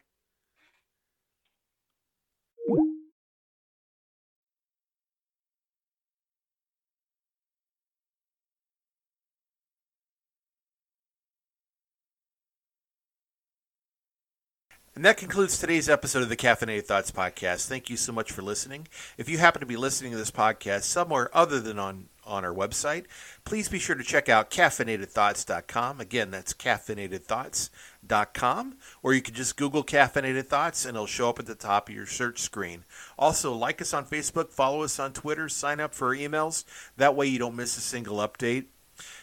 And 14.99 15.05
that 15.05 15.17
concludes 15.17 15.57
today's 15.57 15.89
episode 15.89 16.25
of 16.25 16.29
the 16.29 16.37
Caffeinated 16.37 16.87
Thoughts 16.87 17.13
podcast. 17.13 17.69
Thank 17.69 17.89
you 17.89 17.97
so 17.97 18.11
much 18.11 18.33
for 18.33 18.43
listening. 18.43 18.89
If 19.17 19.29
you 19.29 19.39
happen 19.39 19.61
to 19.61 19.67
be 19.67 19.77
listening 19.77 20.11
to 20.11 20.19
this 20.19 20.33
podcast 20.33 20.83
somewhere 20.83 21.31
other 21.33 21.61
than 21.61 21.79
on, 21.79 22.09
on 22.27 22.45
our 22.45 22.53
website, 22.53 23.05
please 23.45 23.69
be 23.69 23.79
sure 23.79 23.95
to 23.95 24.03
check 24.03 24.29
out 24.29 24.51
caffeinatedthoughts.com. 24.51 26.01
Again, 26.01 26.33
that's 26.33 26.53
caffeinatedthoughts.com. 26.53 28.77
Or 29.01 29.15
you 29.15 29.23
can 29.23 29.35
just 29.35 29.57
Google 29.57 29.85
Caffeinated 29.85 30.47
Thoughts 30.47 30.85
and 30.85 30.97
it'll 30.97 31.07
show 31.07 31.29
up 31.29 31.39
at 31.39 31.47
the 31.47 31.55
top 31.55 31.89
of 31.89 31.95
your 31.95 32.07
search 32.07 32.41
screen. 32.41 32.85
Also, 33.17 33.55
like 33.55 33.81
us 33.81 33.95
on 33.95 34.05
Facebook, 34.05 34.51
follow 34.51 34.83
us 34.83 34.99
on 34.99 35.13
Twitter, 35.13 35.49
sign 35.49 35.79
up 35.79 35.95
for 35.95 36.09
our 36.09 36.17
emails. 36.17 36.65
That 36.97 37.15
way 37.15 37.29
you 37.29 37.39
don't 37.39 37.55
miss 37.55 37.79
a 37.79 37.81
single 37.81 38.17
update. 38.17 38.65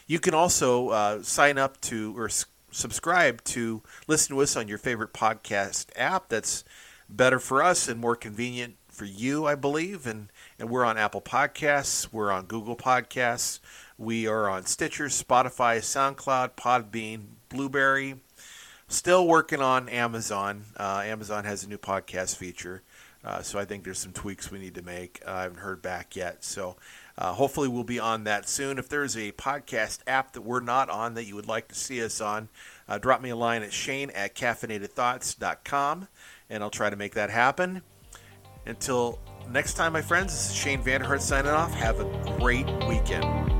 You 0.07 0.21
can 0.21 0.33
also 0.33 0.91
uh, 0.91 1.21
sign 1.21 1.57
up 1.57 1.81
to 1.81 2.17
or 2.17 2.29
subscribe 2.75 3.43
to 3.45 3.81
listen 4.07 4.35
to 4.35 4.41
us 4.41 4.55
on 4.55 4.67
your 4.67 4.77
favorite 4.77 5.13
podcast 5.13 5.87
app. 5.95 6.29
That's 6.29 6.63
better 7.09 7.39
for 7.39 7.63
us 7.63 7.87
and 7.87 7.99
more 7.99 8.15
convenient 8.15 8.75
for 8.89 9.05
you, 9.05 9.45
I 9.45 9.55
believe. 9.55 10.05
And, 10.05 10.29
and 10.59 10.69
we're 10.69 10.85
on 10.85 10.97
Apple 10.97 11.21
Podcasts, 11.21 12.09
we're 12.11 12.31
on 12.31 12.45
Google 12.45 12.75
Podcasts, 12.75 13.59
we 13.97 14.27
are 14.27 14.49
on 14.49 14.65
Stitcher, 14.65 15.05
Spotify, 15.05 15.77
SoundCloud, 15.77 16.51
Podbean, 16.51 17.23
Blubrry. 17.49 18.15
Still 18.87 19.27
working 19.27 19.61
on 19.61 19.89
Amazon. 19.89 20.65
Uh, 20.77 21.01
Amazon 21.05 21.43
has 21.45 21.63
a 21.63 21.69
new 21.69 21.77
podcast 21.77 22.35
feature. 22.35 22.83
Uh, 23.23 23.41
so 23.41 23.57
I 23.57 23.65
think 23.65 23.83
there's 23.83 23.97
some 23.97 24.13
tweaks 24.13 24.51
we 24.51 24.59
need 24.59 24.75
to 24.75 24.83
make. 24.83 25.21
Uh, 25.25 25.31
I 25.31 25.41
haven't 25.43 25.59
heard 25.59 25.81
back 25.81 26.15
yet. 26.15 26.43
So 26.43 26.75
uh, 27.17 27.33
hopefully, 27.33 27.67
we'll 27.67 27.83
be 27.83 27.99
on 27.99 28.25
that 28.25 28.49
soon. 28.49 28.77
If 28.77 28.89
there's 28.89 29.15
a 29.15 29.31
podcast 29.33 29.99
app 30.05 30.33
that 30.33 30.41
we're 30.41 30.59
not 30.59 30.89
on 30.89 31.13
that 31.13 31.25
you 31.25 31.35
would 31.35 31.47
like 31.47 31.69
to 31.69 31.75
see 31.75 32.03
us 32.03 32.19
on, 32.19 32.49
uh, 32.89 32.97
drop 32.97 33.21
me 33.21 33.29
a 33.29 33.35
line 33.35 33.63
at 33.63 33.71
shane 33.71 34.09
at 34.09 34.35
caffeinatedthoughts.com 34.35 36.07
and 36.49 36.63
I'll 36.63 36.69
try 36.69 36.89
to 36.89 36.95
make 36.95 37.13
that 37.13 37.29
happen. 37.29 37.81
Until 38.65 39.19
next 39.49 39.75
time, 39.75 39.93
my 39.93 40.01
friends, 40.01 40.33
this 40.33 40.49
is 40.49 40.55
Shane 40.55 40.81
Vander 40.81 41.05
Hart 41.05 41.21
signing 41.21 41.51
off. 41.51 41.73
Have 41.73 41.99
a 41.99 42.37
great 42.39 42.67
weekend. 42.87 43.54